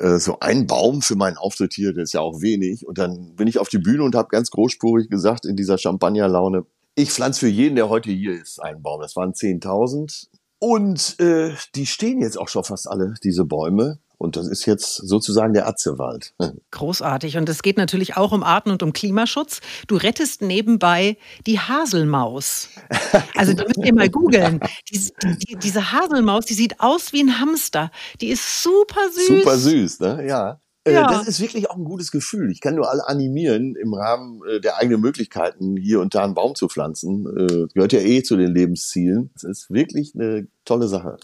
äh, 0.00 0.18
so 0.18 0.40
ein 0.40 0.66
Baum 0.66 1.02
für 1.02 1.14
meinen 1.14 1.36
Auftritt 1.36 1.74
hier, 1.74 1.92
das 1.92 2.04
ist 2.04 2.12
ja 2.14 2.20
auch 2.20 2.40
wenig. 2.40 2.86
Und 2.86 2.98
dann 2.98 3.36
bin 3.36 3.46
ich 3.46 3.58
auf 3.58 3.68
die 3.68 3.78
Bühne 3.78 4.02
und 4.02 4.14
habe 4.14 4.28
ganz 4.28 4.50
großspurig 4.50 5.08
gesagt 5.08 5.44
in 5.44 5.56
dieser 5.56 5.78
Champagnerlaune, 5.78 6.64
ich 6.96 7.12
pflanze 7.12 7.40
für 7.40 7.48
jeden, 7.48 7.76
der 7.76 7.88
heute 7.88 8.10
hier 8.10 8.32
ist, 8.40 8.60
einen 8.60 8.82
Baum. 8.82 9.00
Das 9.00 9.16
waren 9.16 9.32
10.000. 9.32 10.28
Und 10.58 11.18
äh, 11.20 11.54
die 11.74 11.86
stehen 11.86 12.20
jetzt 12.20 12.38
auch 12.38 12.48
schon 12.48 12.64
fast 12.64 12.88
alle, 12.88 13.14
diese 13.22 13.44
Bäume. 13.44 13.98
Und 14.20 14.36
das 14.36 14.46
ist 14.46 14.66
jetzt 14.66 14.96
sozusagen 14.96 15.54
der 15.54 15.66
Atzewald. 15.66 16.34
Großartig. 16.72 17.38
Und 17.38 17.48
es 17.48 17.62
geht 17.62 17.78
natürlich 17.78 18.18
auch 18.18 18.32
um 18.32 18.42
Arten 18.42 18.70
und 18.70 18.82
um 18.82 18.92
Klimaschutz. 18.92 19.62
Du 19.86 19.96
rettest 19.96 20.42
nebenbei 20.42 21.16
die 21.46 21.58
Haselmaus. 21.58 22.68
Also 23.34 23.54
die 23.54 23.64
müsst 23.64 23.78
ihr 23.82 23.94
mal 23.94 24.10
googeln. 24.10 24.60
Die, 24.90 25.10
die, 25.24 25.56
diese 25.56 25.92
Haselmaus, 25.92 26.44
die 26.44 26.52
sieht 26.52 26.80
aus 26.80 27.14
wie 27.14 27.22
ein 27.22 27.40
Hamster. 27.40 27.90
Die 28.20 28.28
ist 28.28 28.62
super 28.62 29.00
süß. 29.10 29.26
Super 29.26 29.56
süß, 29.56 30.00
ne? 30.00 30.26
Ja. 30.28 30.60
Äh, 30.84 30.92
ja. 30.92 31.08
Das 31.08 31.26
ist 31.26 31.40
wirklich 31.40 31.70
auch 31.70 31.76
ein 31.76 31.84
gutes 31.84 32.10
Gefühl. 32.10 32.50
Ich 32.50 32.60
kann 32.60 32.74
nur 32.74 32.90
alle 32.90 33.08
animieren, 33.08 33.74
im 33.74 33.94
Rahmen 33.94 34.42
äh, 34.46 34.60
der 34.60 34.76
eigenen 34.76 35.00
Möglichkeiten 35.00 35.78
hier 35.78 36.00
und 36.00 36.14
da 36.14 36.24
einen 36.24 36.34
Baum 36.34 36.54
zu 36.54 36.68
pflanzen. 36.68 37.26
Äh, 37.26 37.68
gehört 37.72 37.94
ja 37.94 38.00
eh 38.00 38.22
zu 38.22 38.36
den 38.36 38.54
Lebenszielen. 38.54 39.30
Das 39.32 39.44
ist 39.44 39.70
wirklich 39.70 40.14
eine 40.14 40.46
tolle 40.66 40.88
Sache. 40.88 41.16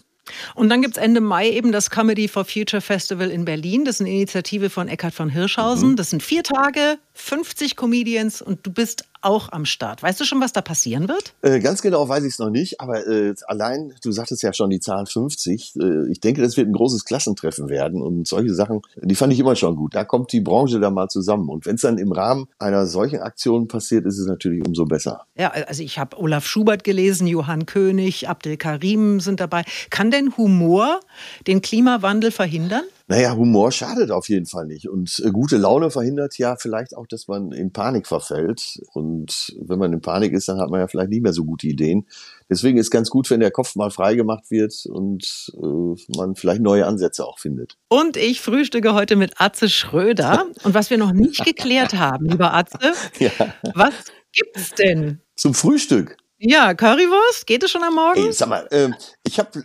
Und 0.55 0.69
dann 0.69 0.81
gibt 0.81 0.97
es 0.97 1.03
Ende 1.03 1.21
Mai 1.21 1.49
eben 1.49 1.71
das 1.71 1.89
Comedy 1.89 2.27
for 2.27 2.45
Future 2.45 2.81
Festival 2.81 3.29
in 3.29 3.45
Berlin. 3.45 3.85
Das 3.85 3.95
ist 3.95 4.01
eine 4.01 4.11
Initiative 4.11 4.69
von 4.69 4.87
Eckhard 4.87 5.13
von 5.13 5.29
Hirschhausen. 5.29 5.91
Mhm. 5.91 5.95
Das 5.95 6.09
sind 6.09 6.23
vier 6.23 6.43
Tage, 6.43 6.97
50 7.13 7.75
Comedians 7.75 8.41
und 8.41 8.65
du 8.65 8.71
bist 8.71 9.05
auch 9.27 9.51
am 9.51 9.65
Start. 9.65 10.01
Weißt 10.01 10.19
du 10.19 10.23
schon, 10.23 10.41
was 10.41 10.53
da 10.53 10.61
passieren 10.61 11.07
wird? 11.07 11.33
Äh, 11.41 11.59
ganz 11.59 11.81
genau 11.81 12.07
weiß 12.07 12.23
ich 12.23 12.33
es 12.33 12.39
noch 12.39 12.49
nicht, 12.49 12.79
aber 12.79 13.05
äh, 13.05 13.35
allein, 13.45 13.93
du 14.01 14.11
sagtest 14.11 14.41
ja 14.41 14.53
schon 14.53 14.69
die 14.69 14.79
Zahl 14.79 15.05
50, 15.05 15.75
äh, 15.75 16.09
ich 16.09 16.19
denke, 16.21 16.41
das 16.41 16.55
wird 16.57 16.67
ein 16.67 16.73
großes 16.73 17.03
Klassentreffen 17.03 17.67
werden 17.69 18.01
und 18.01 18.27
solche 18.27 18.53
Sachen, 18.53 18.81
die 18.95 19.15
fand 19.15 19.33
ich 19.33 19.39
immer 19.39 19.55
schon 19.55 19.75
gut. 19.75 19.93
Da 19.95 20.05
kommt 20.05 20.31
die 20.31 20.39
Branche 20.39 20.79
da 20.79 20.89
mal 20.89 21.09
zusammen 21.09 21.49
und 21.49 21.65
wenn 21.65 21.75
es 21.75 21.81
dann 21.81 21.97
im 21.97 22.11
Rahmen 22.11 22.47
einer 22.57 22.87
solchen 22.87 23.19
Aktion 23.19 23.67
passiert, 23.67 24.05
ist 24.05 24.17
es 24.17 24.27
natürlich 24.27 24.65
umso 24.65 24.85
besser. 24.85 25.25
Ja, 25.37 25.49
also 25.49 25.83
ich 25.83 25.99
habe 25.99 26.17
Olaf 26.17 26.47
Schubert 26.47 26.83
gelesen, 26.83 27.27
Johann 27.27 27.65
König, 27.65 28.29
Abdel 28.29 28.55
Karim 28.57 29.19
sind 29.19 29.41
dabei. 29.41 29.63
Kann 29.89 30.09
denn 30.09 30.37
Humor 30.37 31.01
den 31.45 31.61
Klimawandel 31.61 32.31
verhindern? 32.31 32.83
Naja, 33.09 33.37
Humor 33.37 33.71
schadet 33.71 34.11
auf 34.11 34.27
jeden 34.27 34.45
Fall 34.45 34.65
nicht. 34.65 34.89
Und 34.89 35.21
äh, 35.25 35.31
gute 35.31 35.55
Laune 35.55 35.91
verhindert 35.91 36.37
ja 36.37 36.57
vielleicht 36.57 36.95
auch, 36.95 37.07
dass 37.07 37.29
man 37.29 37.53
in 37.53 37.71
Panik 37.71 38.05
verfällt. 38.05 38.81
Und 38.93 39.55
wenn 39.61 39.79
man 39.79 39.93
in 39.93 40.01
Panik 40.01 40.33
ist, 40.33 40.49
dann 40.49 40.59
hat 40.59 40.69
man 40.69 40.81
ja 40.81 40.87
vielleicht 40.87 41.11
nicht 41.11 41.23
mehr 41.23 41.31
so 41.31 41.45
gute 41.45 41.67
Ideen. 41.67 42.05
Deswegen 42.49 42.77
ist 42.77 42.91
ganz 42.91 43.09
gut, 43.09 43.29
wenn 43.29 43.39
der 43.39 43.51
Kopf 43.51 43.75
mal 43.75 43.91
freigemacht 43.91 44.51
wird 44.51 44.85
und 44.87 45.53
äh, 45.55 46.17
man 46.17 46.35
vielleicht 46.35 46.61
neue 46.61 46.85
Ansätze 46.85 47.25
auch 47.25 47.39
findet. 47.39 47.77
Und 47.87 48.17
ich 48.17 48.41
frühstücke 48.41 48.93
heute 48.93 49.15
mit 49.15 49.39
Atze 49.39 49.69
Schröder. 49.69 50.45
Und 50.63 50.73
was 50.73 50.89
wir 50.89 50.97
noch 50.97 51.13
nicht 51.13 51.45
geklärt 51.45 51.93
haben, 51.93 52.25
lieber 52.25 52.53
Atze, 52.53 52.93
ja. 53.19 53.31
was 53.73 53.93
gibt's 54.33 54.75
denn? 54.75 55.21
Zum 55.37 55.53
Frühstück. 55.53 56.17
Ja, 56.39 56.75
Currywurst, 56.75 57.47
geht 57.47 57.63
es 57.63 57.71
schon 57.71 57.83
am 57.83 57.95
Morgen? 57.95 58.19
Ey, 58.19 58.31
sag 58.31 58.49
mal, 58.49 58.67
äh, 58.69 58.91
ich 59.25 59.39
habe, 59.39 59.63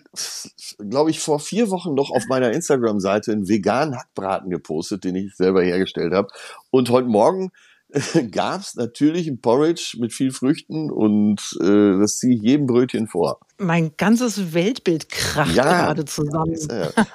glaube 0.78 1.10
ich, 1.10 1.20
vor 1.20 1.38
vier 1.38 1.68
Wochen 1.68 1.92
noch 1.94 2.10
auf 2.10 2.24
meiner 2.28 2.50
Instagram-Seite 2.52 3.32
einen 3.32 3.46
veganen 3.46 3.98
Hackbraten 3.98 4.48
gepostet, 4.48 5.04
den 5.04 5.14
ich 5.16 5.36
selber 5.36 5.62
hergestellt 5.62 6.14
habe. 6.14 6.28
Und 6.70 6.88
heute 6.88 7.08
Morgen 7.08 7.52
äh, 7.90 8.26
gab 8.26 8.62
es 8.62 8.74
natürlich 8.74 9.28
ein 9.28 9.42
Porridge 9.42 9.98
mit 9.98 10.14
viel 10.14 10.32
Früchten 10.32 10.90
und 10.90 11.40
äh, 11.60 11.98
das 11.98 12.16
ziehe 12.16 12.36
ich 12.36 12.42
jedem 12.42 12.66
Brötchen 12.66 13.06
vor. 13.06 13.40
Mein 13.58 13.94
ganzes 13.98 14.54
Weltbild 14.54 15.10
kracht 15.10 15.54
ja, 15.54 15.64
gerade 15.64 16.06
zusammen. 16.06 16.56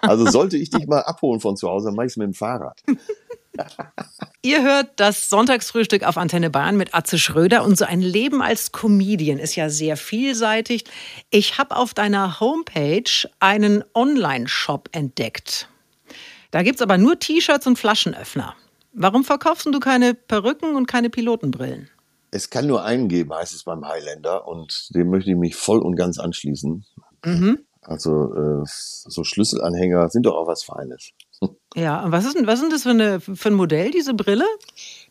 Also 0.02 0.30
sollte 0.30 0.58
ich 0.58 0.70
dich 0.70 0.86
mal 0.86 1.02
abholen 1.02 1.40
von 1.40 1.58
zu 1.58 1.68
Hause, 1.68 1.88
dann 1.88 1.96
mache 1.96 2.06
ich 2.06 2.12
es 2.14 2.18
mit 2.18 2.28
dem 2.28 2.36
Fahrrad. 2.36 2.80
Ihr 4.42 4.64
hört 4.64 4.92
das 4.98 5.30
Sonntagsfrühstück 5.30 6.04
auf 6.04 6.18
Antenne 6.18 6.50
Bayern 6.50 6.78
mit 6.78 6.94
Atze 6.94 7.18
Schröder 7.18 7.64
und 7.64 7.78
so 7.78 7.86
ein 7.86 8.02
Leben 8.02 8.42
als 8.42 8.72
Comedian 8.72 9.40
ist 9.40 9.56
ja 9.56 9.70
sehr 9.70 9.98
vielseitig. 9.98 10.86
Ich 11.30 11.58
habe 11.58 11.76
auf 11.76 11.94
deiner 11.94 12.40
Homepage 12.40 13.30
einen 13.40 13.84
Online-Shop 13.94 14.90
entdeckt. 14.92 15.70
Da 16.52 16.64
gibt 16.64 16.78
es 16.78 16.82
aber 16.82 16.98
nur 16.98 17.20
T-Shirts 17.20 17.68
und 17.68 17.78
Flaschenöffner. 17.78 18.56
Warum 18.94 19.24
verkaufst 19.24 19.66
du 19.66 19.80
keine 19.80 20.14
Perücken 20.14 20.76
und 20.76 20.88
keine 20.88 21.10
Pilotenbrillen? 21.10 21.90
Es 22.32 22.50
kann 22.50 22.68
nur 22.68 22.84
einen 22.84 23.08
geben, 23.08 23.34
heißt 23.34 23.54
es 23.54 23.64
beim 23.64 23.88
Highlander, 23.88 24.48
und 24.48 24.90
dem 24.96 25.10
möchte 25.10 25.32
ich 25.32 25.38
mich 25.38 25.56
voll 25.56 25.80
und 25.80 25.96
ganz 25.96 26.20
anschließen. 26.20 26.86
Mhm. 27.24 27.60
Also 27.82 28.34
äh, 28.34 28.64
so 28.66 29.24
Schlüsselanhänger 29.24 30.10
sind 30.10 30.26
doch 30.26 30.36
auch 30.36 30.48
was 30.48 30.64
Feines. 30.64 31.12
Ja, 31.76 32.04
und 32.04 32.12
was 32.12 32.26
ist, 32.26 32.36
was 32.48 32.64
ist 32.64 32.72
das 32.72 32.84
für, 32.84 32.90
eine, 32.90 33.20
für 33.20 33.50
ein 33.50 33.54
Modell, 33.54 33.92
diese 33.92 34.16
Brille? 34.16 34.46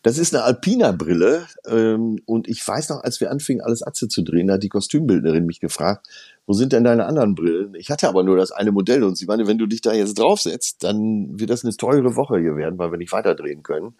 Das 0.03 0.17
ist 0.17 0.35
eine 0.35 0.43
Alpina-Brille. 0.43 1.47
Ähm, 1.65 2.19
und 2.25 2.49
ich 2.49 2.67
weiß 2.67 2.89
noch, 2.89 3.03
als 3.03 3.21
wir 3.21 3.31
anfingen, 3.31 3.63
alles 3.63 3.83
Atze 3.83 4.09
zu 4.09 4.21
drehen, 4.21 4.47
da 4.47 4.55
hat 4.55 4.63
die 4.63 4.69
Kostümbildnerin 4.69 5.45
mich 5.45 5.61
gefragt, 5.61 6.07
wo 6.45 6.53
sind 6.53 6.73
denn 6.73 6.83
deine 6.83 7.05
anderen 7.05 7.35
Brillen? 7.35 7.73
Ich 7.75 7.89
hatte 7.89 8.09
aber 8.09 8.23
nur 8.23 8.35
das 8.35 8.51
eine 8.51 8.71
Modell 8.71 9.03
und 9.03 9.17
sie 9.17 9.25
meinte, 9.25 9.47
wenn 9.47 9.57
du 9.57 9.65
dich 9.65 9.81
da 9.81 9.93
jetzt 9.93 10.19
draufsetzt, 10.19 10.83
dann 10.83 11.39
wird 11.39 11.49
das 11.49 11.63
eine 11.63 11.75
teure 11.75 12.15
Woche 12.17 12.39
hier 12.39 12.57
werden, 12.57 12.77
weil 12.77 12.91
wir 12.91 12.97
nicht 12.97 13.13
weiterdrehen 13.13 13.63
können. 13.63 13.95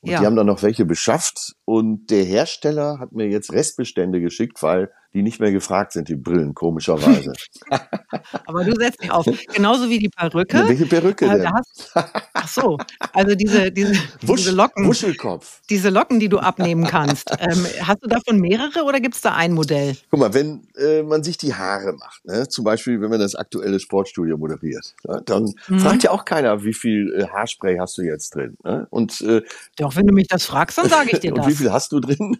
Und 0.00 0.10
ja. 0.10 0.20
die 0.20 0.26
haben 0.26 0.36
dann 0.36 0.46
noch 0.46 0.62
welche 0.62 0.84
beschafft 0.84 1.56
und 1.64 2.10
der 2.10 2.24
Hersteller 2.24 2.98
hat 3.00 3.12
mir 3.12 3.26
jetzt 3.28 3.52
Restbestände 3.52 4.20
geschickt, 4.20 4.62
weil 4.62 4.90
die 5.14 5.22
nicht 5.22 5.38
mehr 5.38 5.52
gefragt 5.52 5.92
sind, 5.92 6.08
die 6.08 6.16
Brillen, 6.16 6.54
komischerweise. 6.54 7.32
Aber 8.46 8.64
du 8.64 8.74
setzt 8.74 9.02
dich 9.02 9.10
auf. 9.10 9.24
Genauso 9.52 9.88
wie 9.88 10.00
die 10.00 10.08
Perücke. 10.08 10.58
Ja, 10.58 10.68
welche 10.68 10.86
Perücke 10.86 11.26
äh, 11.26 11.38
denn? 11.38 11.52
Hast, 11.52 11.92
ach 12.32 12.48
so, 12.48 12.78
also 13.12 13.34
diese, 13.36 13.70
diese, 13.70 13.94
Wusch, 14.22 14.40
diese 14.40 14.52
Locken. 14.52 14.86
Wuschelkopf. 14.86 15.60
Diese 15.70 15.90
Locken, 15.90 16.18
die 16.18 16.28
du 16.28 16.38
abnehmen 16.38 16.84
kannst. 16.84 17.30
ähm, 17.38 17.64
hast 17.80 18.02
du 18.02 18.08
davon 18.08 18.40
mehrere 18.40 18.82
oder 18.82 18.98
gibt 19.00 19.14
es 19.14 19.20
da 19.20 19.34
ein 19.34 19.52
Modell? 19.52 19.96
Guck 20.10 20.18
mal, 20.18 20.34
wenn 20.34 20.66
äh, 20.76 21.02
man 21.04 21.22
sich 21.22 21.38
die 21.38 21.54
Haare 21.54 21.92
macht, 21.92 22.24
ne? 22.24 22.48
zum 22.48 22.64
Beispiel, 22.64 23.00
wenn 23.00 23.10
man 23.10 23.20
das 23.20 23.36
aktuelle 23.36 23.78
Sportstudio 23.78 24.36
moderiert, 24.36 24.96
ne? 25.04 25.22
dann 25.24 25.54
mhm. 25.68 25.78
fragt 25.78 26.02
ja 26.02 26.10
auch 26.10 26.24
keiner, 26.24 26.64
wie 26.64 26.74
viel 26.74 27.14
äh, 27.16 27.28
Haarspray 27.28 27.78
hast 27.78 27.96
du 27.98 28.02
jetzt 28.02 28.34
drin. 28.34 28.56
Ne? 28.64 28.88
Und, 28.90 29.20
äh, 29.20 29.42
Doch, 29.76 29.94
wenn 29.94 30.06
du 30.06 30.12
mich 30.12 30.26
das 30.26 30.44
fragst, 30.44 30.78
dann 30.78 30.88
sage 30.88 31.10
ich 31.12 31.20
dir 31.20 31.32
das. 31.32 31.44
Und 31.46 31.52
wie 31.52 31.56
viel 31.56 31.72
hast 31.72 31.92
du 31.92 32.00
drin? 32.00 32.38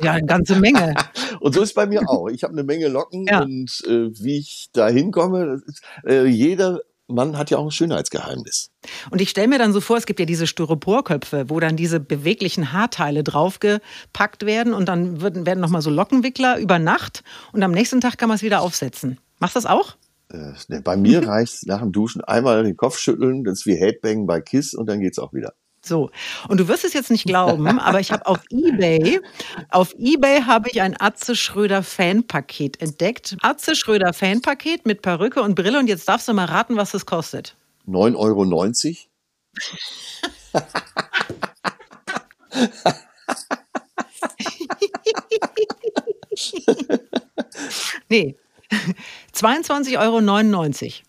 Ja, 0.00 0.12
eine 0.12 0.26
ganze 0.26 0.56
Menge. 0.56 0.94
und 1.40 1.54
so 1.54 1.62
ist 1.62 1.74
bei 1.74 1.86
mir 1.86 2.08
auch. 2.08 2.28
Ich 2.28 2.42
habe 2.42 2.52
eine 2.52 2.64
Menge 2.64 2.88
Locken 2.88 3.26
ja. 3.26 3.42
und 3.42 3.82
äh, 3.86 4.10
wie 4.22 4.38
ich 4.38 4.68
da 4.72 4.88
hinkomme, 4.88 5.62
äh, 6.06 6.26
jeder 6.26 6.80
Mann 7.08 7.38
hat 7.38 7.50
ja 7.50 7.58
auch 7.58 7.64
ein 7.64 7.70
Schönheitsgeheimnis. 7.70 8.70
Und 9.10 9.20
ich 9.20 9.30
stelle 9.30 9.48
mir 9.48 9.58
dann 9.58 9.72
so 9.72 9.80
vor, 9.80 9.96
es 9.96 10.06
gibt 10.06 10.18
ja 10.18 10.26
diese 10.26 10.46
Styroporköpfe, 10.46 11.48
wo 11.48 11.60
dann 11.60 11.76
diese 11.76 12.00
beweglichen 12.00 12.72
Haarteile 12.72 13.22
draufgepackt 13.22 14.44
werden 14.44 14.74
und 14.74 14.86
dann 14.88 15.20
werden, 15.22 15.46
werden 15.46 15.60
nochmal 15.60 15.82
so 15.82 15.90
Lockenwickler 15.90 16.58
über 16.58 16.78
Nacht 16.78 17.22
und 17.52 17.62
am 17.62 17.70
nächsten 17.70 18.00
Tag 18.00 18.18
kann 18.18 18.28
man 18.28 18.36
es 18.36 18.42
wieder 18.42 18.60
aufsetzen. 18.60 19.18
Machst 19.38 19.54
du 19.54 19.60
das 19.60 19.66
auch? 19.66 19.96
Äh, 20.30 20.80
bei 20.80 20.96
mir 20.96 21.26
reicht 21.26 21.66
nach 21.66 21.80
dem 21.80 21.92
Duschen 21.92 22.22
einmal 22.22 22.64
den 22.64 22.76
Kopf 22.76 22.98
schütteln, 22.98 23.44
das 23.44 23.60
ist 23.60 23.66
wie 23.66 23.76
Headbang 23.76 24.26
bei 24.26 24.40
Kiss 24.40 24.74
und 24.74 24.86
dann 24.86 25.00
geht's 25.00 25.18
auch 25.18 25.32
wieder. 25.32 25.54
So, 25.86 26.10
und 26.48 26.58
du 26.58 26.66
wirst 26.68 26.84
es 26.84 26.92
jetzt 26.92 27.10
nicht 27.10 27.24
glauben, 27.26 27.66
aber 27.78 28.00
ich 28.00 28.12
habe 28.12 28.26
auf 28.26 28.40
eBay, 28.50 29.20
auf 29.70 29.94
eBay 29.98 30.42
habe 30.42 30.68
ich 30.70 30.82
ein 30.82 31.00
Atze 31.00 31.34
Schröder 31.36 31.82
Fanpaket 31.82 32.80
entdeckt. 32.80 33.36
Atze 33.42 33.76
Schröder 33.76 34.12
Fanpaket 34.12 34.86
mit 34.86 35.02
Perücke 35.02 35.42
und 35.42 35.54
Brille 35.54 35.78
und 35.78 35.86
jetzt 35.86 36.08
darfst 36.08 36.26
du 36.28 36.34
mal 36.34 36.46
raten, 36.46 36.76
was 36.76 36.94
es 36.94 37.06
kostet. 37.06 37.56
9,90 37.86 38.16
Euro. 38.16 38.44
nee, 48.08 48.36
22,99 49.34 49.98
Euro. 49.98 50.20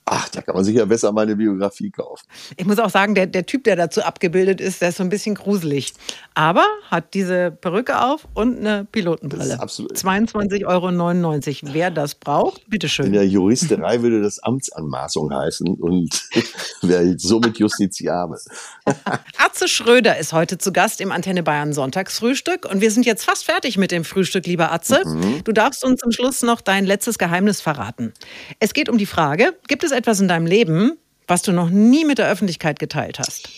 Ach, 0.05 0.29
da 0.29 0.41
kann 0.41 0.55
man 0.55 0.63
sich 0.63 0.75
ja 0.75 0.85
besser 0.85 1.11
meine 1.11 1.35
Biografie 1.35 1.91
kaufen. 1.91 2.16
Ich 2.55 2.65
muss 2.65 2.79
auch 2.79 2.89
sagen, 2.89 3.15
der, 3.15 3.27
der 3.27 3.45
Typ, 3.45 3.63
der 3.63 3.75
dazu 3.75 4.01
abgebildet 4.01 4.61
ist, 4.61 4.81
der 4.81 4.89
ist 4.89 4.97
so 4.97 5.03
ein 5.03 5.09
bisschen 5.09 5.35
gruselig. 5.35 5.93
Aber 6.33 6.65
hat 6.89 7.13
diese 7.13 7.51
Perücke 7.51 8.01
auf 8.01 8.27
und 8.33 8.59
eine 8.59 8.85
Pilotenbrille. 8.85 9.55
22,99 9.55 10.65
Euro. 10.65 11.73
Wer 11.73 11.91
das 11.91 12.15
braucht, 12.15 12.69
bitteschön. 12.69 13.07
In 13.07 13.13
der 13.13 13.27
Juristerei 13.27 14.01
würde 14.01 14.21
das 14.21 14.39
Amtsanmaßung 14.39 15.33
heißen 15.33 15.67
und 15.67 16.09
wäre 16.81 17.15
somit 17.17 17.57
justiziabel. 17.57 18.37
Atze 19.37 19.67
Schröder 19.67 20.17
ist 20.17 20.33
heute 20.33 20.57
zu 20.57 20.71
Gast 20.71 21.01
im 21.01 21.11
Antenne 21.11 21.43
Bayern 21.43 21.73
Sonntagsfrühstück 21.73 22.69
und 22.69 22.81
wir 22.81 22.91
sind 22.91 23.05
jetzt 23.05 23.23
fast 23.25 23.45
fertig 23.45 23.77
mit 23.77 23.91
dem 23.91 24.03
Frühstück, 24.03 24.45
lieber 24.45 24.71
Atze. 24.71 25.01
Mhm. 25.05 25.43
Du 25.43 25.51
darfst 25.51 25.83
uns 25.83 25.99
zum 25.99 26.11
Schluss 26.11 26.41
noch 26.43 26.61
dein 26.61 26.85
letztes 26.85 27.17
Geheimnis 27.17 27.61
verraten. 27.61 28.13
Es 28.59 28.73
geht 28.73 28.89
um 28.89 28.97
die 28.97 29.05
Frage, 29.05 29.55
gibt 29.67 29.83
es 29.83 29.91
etwas 29.91 30.19
in 30.19 30.27
deinem 30.27 30.45
Leben, 30.45 30.97
was 31.27 31.41
du 31.41 31.51
noch 31.51 31.69
nie 31.69 32.05
mit 32.05 32.17
der 32.17 32.29
Öffentlichkeit 32.29 32.79
geteilt 32.79 33.19
hast? 33.19 33.49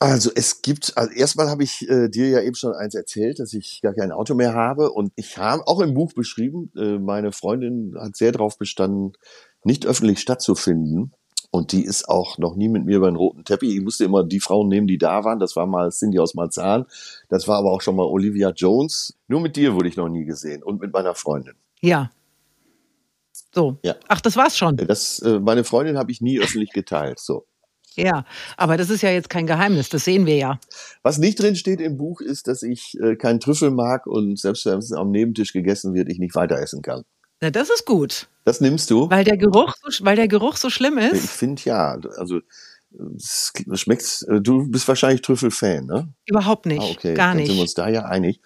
Also 0.00 0.30
es 0.34 0.62
gibt, 0.62 0.96
also 0.96 1.12
erstmal 1.12 1.48
habe 1.48 1.64
ich 1.64 1.88
äh, 1.88 2.08
dir 2.08 2.28
ja 2.28 2.40
eben 2.40 2.54
schon 2.54 2.72
eins 2.72 2.94
erzählt, 2.94 3.40
dass 3.40 3.52
ich 3.52 3.80
gar 3.82 3.94
kein 3.94 4.12
Auto 4.12 4.34
mehr 4.34 4.54
habe 4.54 4.92
und 4.92 5.12
ich 5.16 5.38
habe 5.38 5.66
auch 5.66 5.80
im 5.80 5.94
Buch 5.94 6.12
beschrieben, 6.12 6.70
äh, 6.76 6.98
meine 6.98 7.32
Freundin 7.32 7.96
hat 7.98 8.16
sehr 8.16 8.30
darauf 8.30 8.58
bestanden, 8.58 9.14
nicht 9.64 9.86
öffentlich 9.86 10.20
stattzufinden 10.20 11.12
und 11.50 11.72
die 11.72 11.84
ist 11.84 12.08
auch 12.08 12.38
noch 12.38 12.54
nie 12.54 12.68
mit 12.68 12.84
mir 12.84 12.98
über 12.98 13.10
den 13.10 13.16
roten 13.16 13.44
Teppich. 13.44 13.74
Ich 13.74 13.82
musste 13.82 14.04
immer 14.04 14.22
die 14.22 14.38
Frauen 14.38 14.68
nehmen, 14.68 14.86
die 14.86 14.98
da 14.98 15.24
waren. 15.24 15.40
Das 15.40 15.56
war 15.56 15.66
mal 15.66 15.90
Cindy 15.90 16.18
aus 16.18 16.34
Marzahn. 16.34 16.86
Das 17.28 17.48
war 17.48 17.58
aber 17.58 17.72
auch 17.72 17.80
schon 17.80 17.96
mal 17.96 18.04
Olivia 18.04 18.50
Jones. 18.50 19.16
Nur 19.28 19.40
mit 19.40 19.56
dir 19.56 19.74
wurde 19.74 19.88
ich 19.88 19.96
noch 19.96 20.08
nie 20.08 20.24
gesehen 20.24 20.62
und 20.62 20.80
mit 20.80 20.92
meiner 20.92 21.14
Freundin. 21.14 21.54
Ja, 21.80 22.10
so. 23.54 23.78
Ja. 23.82 23.96
Ach, 24.08 24.20
das 24.20 24.36
war's 24.36 24.56
schon. 24.56 24.76
Das, 24.76 25.20
äh, 25.20 25.40
meine 25.40 25.64
Freundin 25.64 25.98
habe 25.98 26.10
ich 26.10 26.20
nie 26.20 26.40
öffentlich 26.40 26.70
geteilt. 26.70 27.18
So. 27.18 27.46
Ja, 27.98 28.24
aber 28.56 28.76
das 28.76 28.90
ist 28.90 29.02
ja 29.02 29.10
jetzt 29.10 29.28
kein 29.28 29.46
Geheimnis, 29.46 29.88
das 29.88 30.04
sehen 30.04 30.24
wir 30.24 30.36
ja. 30.36 30.60
Was 31.02 31.18
nicht 31.18 31.40
drin 31.40 31.56
steht 31.56 31.80
im 31.80 31.96
Buch 31.96 32.20
ist, 32.20 32.46
dass 32.46 32.62
ich 32.62 32.96
äh, 33.02 33.16
keinen 33.16 33.40
Trüffel 33.40 33.70
mag 33.70 34.06
und 34.06 34.38
selbst 34.38 34.66
wenn 34.66 34.78
es 34.78 34.92
am 34.92 35.10
Nebentisch 35.10 35.52
gegessen 35.52 35.94
wird, 35.94 36.08
ich 36.08 36.18
nicht 36.18 36.36
weiter 36.36 36.60
essen 36.60 36.82
kann. 36.82 37.02
Na, 37.40 37.50
das 37.50 37.70
ist 37.70 37.86
gut. 37.86 38.28
Das 38.44 38.60
nimmst 38.60 38.90
du? 38.90 39.10
Weil 39.10 39.24
der 39.24 39.36
Geruch 39.36 39.74
so, 39.82 40.04
weil 40.04 40.16
der 40.16 40.28
Geruch 40.28 40.56
so 40.56 40.70
schlimm 40.70 40.98
ist? 40.98 41.24
Ich 41.24 41.30
finde 41.30 41.62
ja. 41.64 41.98
Also 42.16 42.40
es 43.16 43.52
schmeckt, 43.74 44.24
äh, 44.28 44.40
du 44.40 44.68
bist 44.68 44.88
wahrscheinlich 44.88 45.22
Trüffelfan, 45.22 45.86
ne? 45.86 46.14
Überhaupt 46.26 46.66
nicht. 46.66 46.80
Ah, 46.80 46.90
okay. 46.90 47.14
Gar 47.14 47.28
Dann 47.28 47.36
nicht. 47.38 47.48
sind 47.48 47.56
wir 47.56 47.62
uns 47.62 47.74
da 47.74 47.88
ja 47.88 48.04
einig. 48.04 48.40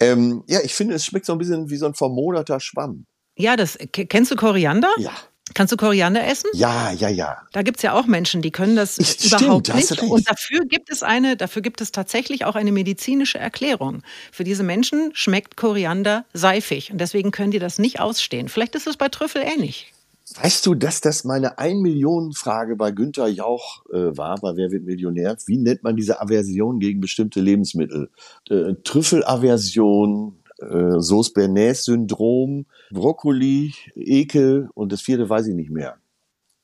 Ähm, 0.00 0.42
ja, 0.46 0.60
ich 0.62 0.74
finde, 0.74 0.94
es 0.94 1.04
schmeckt 1.04 1.26
so 1.26 1.32
ein 1.32 1.38
bisschen 1.38 1.68
wie 1.68 1.76
so 1.76 1.86
ein 1.86 1.94
vermoderter 1.94 2.60
Schwamm. 2.60 3.06
Ja, 3.36 3.56
das 3.56 3.78
kennst 3.92 4.30
du 4.30 4.36
Koriander? 4.36 4.90
Ja. 4.98 5.10
Kannst 5.52 5.72
du 5.72 5.76
Koriander 5.76 6.26
essen? 6.26 6.48
Ja, 6.54 6.90
ja, 6.92 7.08
ja. 7.08 7.36
Da 7.52 7.62
gibt 7.62 7.76
es 7.76 7.82
ja 7.82 7.92
auch 7.92 8.06
Menschen, 8.06 8.42
die 8.42 8.50
können 8.50 8.76
das 8.76 8.98
Ich- 8.98 9.24
überhaupt 9.26 9.66
stimmt, 9.68 9.90
nicht. 9.90 10.02
Und 10.02 10.28
dafür 10.28 10.64
gibt 10.64 10.90
es 10.90 11.02
eine, 11.02 11.36
dafür 11.36 11.60
gibt 11.62 11.80
es 11.80 11.92
tatsächlich 11.92 12.44
auch 12.44 12.54
eine 12.56 12.72
medizinische 12.72 13.38
Erklärung. 13.38 14.02
Für 14.32 14.42
diese 14.42 14.62
Menschen 14.62 15.10
schmeckt 15.14 15.56
Koriander 15.56 16.24
seifig 16.32 16.90
und 16.90 16.98
deswegen 17.00 17.30
können 17.30 17.50
die 17.50 17.58
das 17.58 17.78
nicht 17.78 18.00
ausstehen. 18.00 18.48
Vielleicht 18.48 18.74
ist 18.74 18.86
es 18.86 18.96
bei 18.96 19.08
Trüffel 19.08 19.42
ähnlich. 19.42 19.92
Weißt 20.40 20.64
du, 20.64 20.74
dass 20.74 21.02
das 21.02 21.24
meine 21.24 21.58
1 21.58 21.82
Millionen 21.82 22.32
Frage 22.32 22.76
bei 22.76 22.90
Günther 22.92 23.28
Jauch 23.28 23.84
äh, 23.92 24.16
war, 24.16 24.40
bei 24.40 24.56
Wer 24.56 24.70
wird 24.70 24.84
Millionär? 24.84 25.36
Wie 25.46 25.58
nennt 25.58 25.82
man 25.82 25.94
diese 25.96 26.20
Aversion 26.22 26.80
gegen 26.80 27.00
bestimmte 27.02 27.40
Lebensmittel? 27.40 28.10
Äh, 28.48 28.72
Trüffelaversion, 28.82 30.34
äh, 30.70 31.00
Sauce 31.00 31.32
Bernays-Syndrom, 31.32 32.66
Brokkoli, 32.90 33.74
Ekel 33.94 34.68
und 34.74 34.92
das 34.92 35.02
vierte 35.02 35.28
weiß 35.28 35.46
ich 35.48 35.54
nicht 35.54 35.70
mehr. 35.70 35.96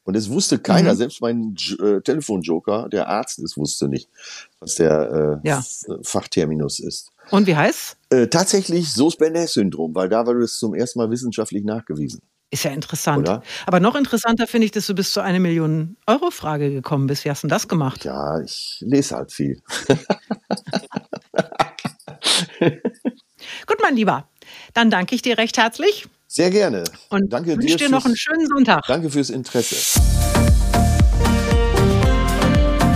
Und 0.04 0.16
es 0.16 0.30
wusste 0.30 0.58
keiner, 0.58 0.94
Mhm. 0.94 0.98
selbst 0.98 1.20
mein 1.20 1.54
äh, 1.82 2.00
Telefonjoker, 2.00 2.88
der 2.88 3.08
Arzt, 3.08 3.38
es 3.38 3.56
wusste 3.56 3.88
nicht, 3.88 4.08
was 4.58 4.76
der 4.76 5.40
äh, 5.44 5.48
Ja. 5.48 5.62
Fachterminus 6.02 6.80
ist. 6.80 7.10
Und 7.30 7.46
wie 7.46 7.54
heißt? 7.54 7.96
Äh, 8.10 8.26
tatsächlich 8.28 8.90
Sauce 8.90 9.16
Bernays-Syndrom, 9.16 9.94
weil 9.94 10.08
da 10.08 10.26
wurde 10.26 10.42
es 10.42 10.58
zum 10.58 10.74
ersten 10.74 10.98
Mal 10.98 11.10
wissenschaftlich 11.10 11.64
nachgewiesen. 11.64 12.20
Ist 12.52 12.64
ja 12.64 12.72
interessant. 12.72 13.28
Oder? 13.28 13.42
Aber 13.66 13.78
noch 13.78 13.94
interessanter 13.94 14.48
finde 14.48 14.64
ich, 14.64 14.72
dass 14.72 14.88
du 14.88 14.94
bis 14.96 15.12
zu 15.12 15.20
einer 15.20 15.38
Million 15.38 15.96
Euro 16.08 16.32
Frage 16.32 16.72
gekommen 16.72 17.06
bist. 17.06 17.24
Wie 17.24 17.30
hast 17.30 17.44
du 17.44 17.46
denn 17.46 17.54
das 17.54 17.68
gemacht? 17.68 18.04
Ja, 18.04 18.40
ich 18.40 18.82
lese 18.84 19.14
halt 19.14 19.30
viel. 19.30 19.62
Gut, 23.70 23.78
mein 23.80 23.94
Lieber. 23.94 24.24
Dann 24.74 24.90
danke 24.90 25.14
ich 25.14 25.22
dir 25.22 25.38
recht 25.38 25.56
herzlich 25.56 26.08
Sehr 26.26 26.50
gerne. 26.50 26.82
und 27.08 27.32
danke 27.32 27.56
wünsche 27.56 27.76
dir 27.76 27.88
noch 27.88 28.02
fürs- 28.02 28.06
einen 28.06 28.16
schönen 28.16 28.46
Sonntag. 28.48 28.82
Danke 28.88 29.08
fürs 29.10 29.30
Interesse. 29.30 29.76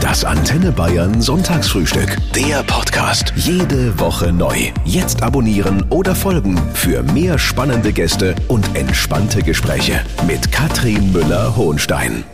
Das 0.00 0.24
Antenne 0.24 0.72
Bayern 0.72 1.22
Sonntagsfrühstück. 1.22 2.16
Der 2.34 2.64
Podcast. 2.64 3.32
Jede 3.36 3.96
Woche 4.00 4.32
neu. 4.32 4.72
Jetzt 4.84 5.22
abonnieren 5.22 5.84
oder 5.90 6.16
folgen 6.16 6.60
für 6.74 7.04
mehr 7.04 7.38
spannende 7.38 7.92
Gäste 7.92 8.34
und 8.48 8.74
entspannte 8.76 9.42
Gespräche 9.42 10.00
mit 10.26 10.50
Katrin 10.50 11.12
Müller-Hohenstein. 11.12 12.24